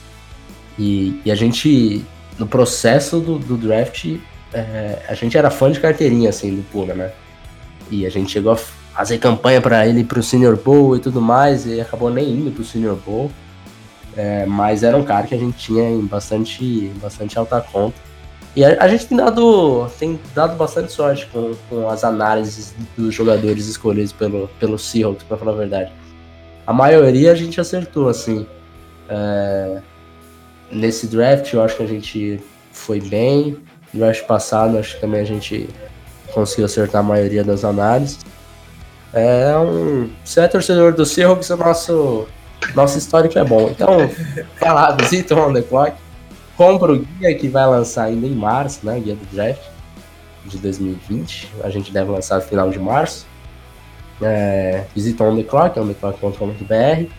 [0.79, 2.05] E, e a gente,
[2.39, 4.17] no processo do, do draft,
[4.53, 7.13] é, a gente era fã de carteirinha, assim, do Puna, né?
[7.91, 11.67] E a gente chegou a fazer campanha para ele pro Senior Bowl e tudo mais,
[11.67, 13.31] e acabou nem indo pro Senior Bowl.
[14.17, 18.06] É, mas era um cara que a gente tinha em bastante, bastante alta conta.
[18.57, 23.15] E a, a, gente tem dado, tem dado bastante sorte com, com as análises dos
[23.15, 25.93] jogadores escolhidos pelo, pelo Seahawks, pra falar a verdade.
[26.67, 28.47] A maioria a gente acertou, assim.
[29.11, 29.83] É,
[30.73, 32.41] nesse draft eu acho que a gente
[32.73, 33.59] foi bem.
[33.93, 35.69] No draft passado acho que também a gente
[36.33, 38.21] conseguiu acertar a maioria das análises.
[39.13, 40.11] É um.
[40.25, 42.27] Você é torcedor do Seahawks, o nosso
[42.75, 43.69] nosso histórico é bom.
[43.69, 44.11] Então,
[44.59, 46.06] vai lá, visita o On The Clock.
[46.57, 48.99] Compra o guia que vai lançar ainda em março, né?
[48.99, 49.63] Guia do draft
[50.45, 51.51] de 2020.
[51.63, 53.27] A gente deve lançar no final de março.
[54.23, 57.11] É, visita o On The Clock, ontheclock.com.br.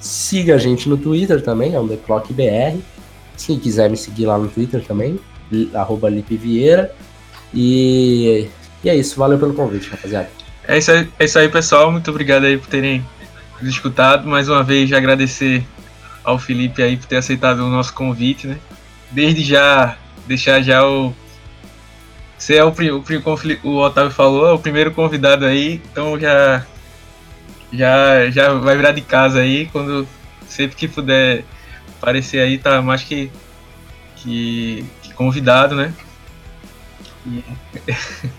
[0.00, 2.78] Siga a gente no Twitter também, On The Clock BR.
[3.36, 5.20] Se quiser me seguir lá no Twitter também,
[5.74, 6.94] arroba Vieira.
[7.52, 8.48] E,
[8.82, 10.30] e é isso, valeu pelo convite, rapaziada.
[10.66, 11.92] É isso, aí, é isso aí, pessoal.
[11.92, 13.04] Muito obrigado aí por terem
[13.62, 14.26] escutado.
[14.26, 15.64] Mais uma vez, agradecer
[16.24, 18.58] ao Felipe aí por ter aceitado o nosso convite, né?
[19.10, 19.96] Desde já,
[20.26, 21.14] deixar já o.
[22.38, 26.64] Você é o, o o Otávio falou, é o primeiro convidado aí, então já.
[27.72, 30.06] Já, já vai virar de casa aí, quando
[30.48, 31.44] sempre que puder
[31.98, 33.30] aparecer aí, tá mais que,
[34.16, 35.92] que, que convidado, né?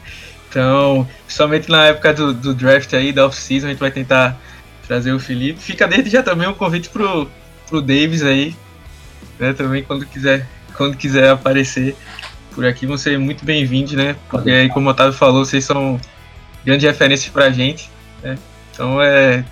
[0.49, 4.39] Então, somente na época do, do draft aí, da off-season, a gente vai tentar
[4.87, 5.59] trazer o Felipe.
[5.59, 7.29] Fica desde já também um convite pro,
[7.67, 8.55] pro Davis aí,
[9.37, 9.53] né?
[9.53, 10.47] Também quando quiser,
[10.77, 11.95] quando quiser aparecer
[12.53, 14.15] por aqui, vão ser muito bem-vindos, né?
[14.29, 15.99] Porque aí, como o Otávio falou, vocês são
[16.63, 17.89] grandes referências pra gente,
[18.23, 18.37] né?
[18.71, 19.43] Então é.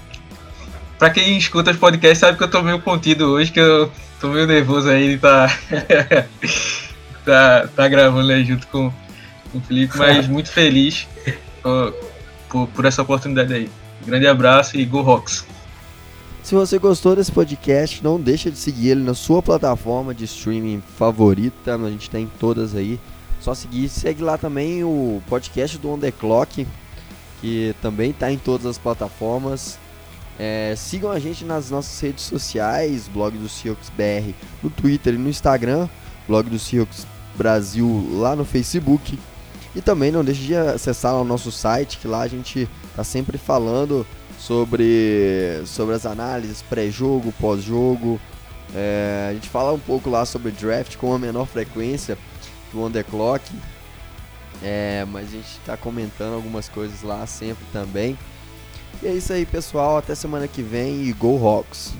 [0.97, 4.29] Pra quem escuta os podcasts sabe que eu tô meio contido hoje, que eu tô
[4.29, 5.47] meio nervoso aí de tá,
[7.25, 8.91] tá, tá gravando aí junto com,
[9.51, 11.05] com o Felipe, mas muito feliz
[11.61, 11.93] por,
[12.49, 13.69] por, por essa oportunidade aí.
[14.05, 15.45] Grande abraço e Go Rocks!
[16.45, 20.79] Se você gostou desse podcast, não deixa de seguir ele na sua plataforma de streaming
[20.95, 21.73] favorita.
[21.73, 22.99] A gente tem todas aí.
[23.41, 23.89] Só seguir.
[23.89, 26.67] Segue lá também o podcast do On The Clock,
[27.41, 29.79] que também está em todas as plataformas.
[30.37, 34.31] É, sigam a gente nas nossas redes sociais, blog do Seahawks BR
[34.61, 35.89] no Twitter e no Instagram,
[36.27, 39.17] blog do Seahawks Brasil lá no Facebook.
[39.75, 43.35] E também não deixe de acessar o nosso site, que lá a gente está sempre
[43.35, 44.05] falando
[44.45, 48.21] sobre, sobre as análises pré-jogo, pós-jogo.
[48.75, 52.15] É, a gente fala um pouco lá sobre draft com a menor frequência
[52.71, 53.43] do On The Clock.
[54.61, 58.17] É, mas a gente está comentando algumas coisas lá sempre também.
[59.01, 59.97] E é isso aí, pessoal.
[59.97, 61.93] Até semana que vem e Go Hawks!